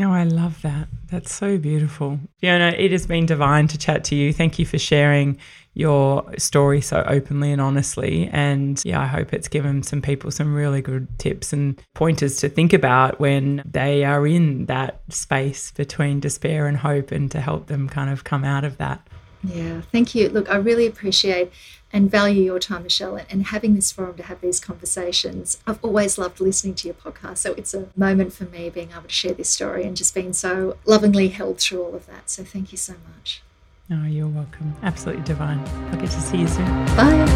Oh, 0.00 0.10
I 0.10 0.24
love 0.24 0.60
that. 0.62 0.88
That's 1.08 1.32
so 1.32 1.56
beautiful. 1.56 2.18
Fiona, 2.38 2.74
it 2.76 2.90
has 2.90 3.06
been 3.06 3.26
divine 3.26 3.68
to 3.68 3.78
chat 3.78 4.02
to 4.04 4.16
you. 4.16 4.32
Thank 4.32 4.58
you 4.58 4.66
for 4.66 4.78
sharing 4.78 5.38
your 5.74 6.24
story 6.36 6.80
so 6.80 7.04
openly 7.06 7.52
and 7.52 7.60
honestly. 7.60 8.28
And 8.32 8.82
yeah, 8.84 9.00
I 9.00 9.06
hope 9.06 9.32
it's 9.32 9.46
given 9.46 9.84
some 9.84 10.02
people 10.02 10.32
some 10.32 10.52
really 10.52 10.82
good 10.82 11.06
tips 11.18 11.52
and 11.52 11.80
pointers 11.94 12.38
to 12.38 12.48
think 12.48 12.72
about 12.72 13.20
when 13.20 13.62
they 13.64 14.04
are 14.04 14.26
in 14.26 14.66
that 14.66 15.00
space 15.10 15.70
between 15.72 16.18
despair 16.18 16.66
and 16.66 16.76
hope 16.76 17.12
and 17.12 17.30
to 17.30 17.40
help 17.40 17.68
them 17.68 17.88
kind 17.88 18.10
of 18.10 18.24
come 18.24 18.44
out 18.44 18.64
of 18.64 18.78
that. 18.78 19.06
Yeah, 19.44 19.82
thank 19.92 20.14
you. 20.14 20.28
Look, 20.28 20.48
I 20.48 20.56
really 20.56 20.86
appreciate 20.86 21.52
and 21.94 22.10
value 22.10 22.42
your 22.42 22.58
time, 22.58 22.82
Michelle, 22.82 23.20
and 23.30 23.46
having 23.46 23.76
this 23.76 23.92
forum 23.92 24.16
to 24.16 24.24
have 24.24 24.40
these 24.40 24.58
conversations. 24.58 25.58
I've 25.64 25.78
always 25.80 26.18
loved 26.18 26.40
listening 26.40 26.74
to 26.74 26.88
your 26.88 26.94
podcast. 26.94 27.38
So 27.38 27.52
it's 27.52 27.72
a 27.72 27.86
moment 27.94 28.32
for 28.32 28.46
me 28.46 28.68
being 28.68 28.90
able 28.90 29.02
to 29.02 29.08
share 29.08 29.32
this 29.32 29.48
story 29.48 29.84
and 29.84 29.96
just 29.96 30.12
being 30.12 30.32
so 30.32 30.76
lovingly 30.84 31.28
held 31.28 31.60
through 31.60 31.84
all 31.84 31.94
of 31.94 32.06
that. 32.06 32.28
So 32.28 32.42
thank 32.42 32.72
you 32.72 32.78
so 32.78 32.94
much. 33.16 33.44
Oh, 33.92 34.06
you're 34.06 34.26
welcome. 34.26 34.74
Absolutely 34.82 35.22
divine. 35.22 35.60
I'll 35.92 36.00
get 36.00 36.10
to 36.10 36.20
see 36.20 36.38
you 36.38 36.48
soon. 36.48 36.66
Bye. 36.96 37.30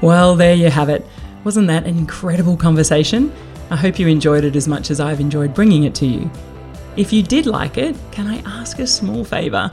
Well, 0.00 0.36
there 0.36 0.54
you 0.54 0.70
have 0.70 0.88
it. 0.88 1.04
Wasn't 1.42 1.66
that 1.66 1.84
an 1.84 1.98
incredible 1.98 2.56
conversation? 2.56 3.32
I 3.70 3.76
hope 3.76 3.98
you 3.98 4.06
enjoyed 4.06 4.44
it 4.44 4.54
as 4.54 4.68
much 4.68 4.92
as 4.92 5.00
I've 5.00 5.18
enjoyed 5.18 5.52
bringing 5.52 5.82
it 5.82 5.96
to 5.96 6.06
you. 6.06 6.30
If 6.96 7.12
you 7.12 7.24
did 7.24 7.46
like 7.46 7.76
it, 7.76 7.96
can 8.12 8.28
I 8.28 8.36
ask 8.60 8.78
a 8.78 8.86
small 8.86 9.24
favour? 9.24 9.72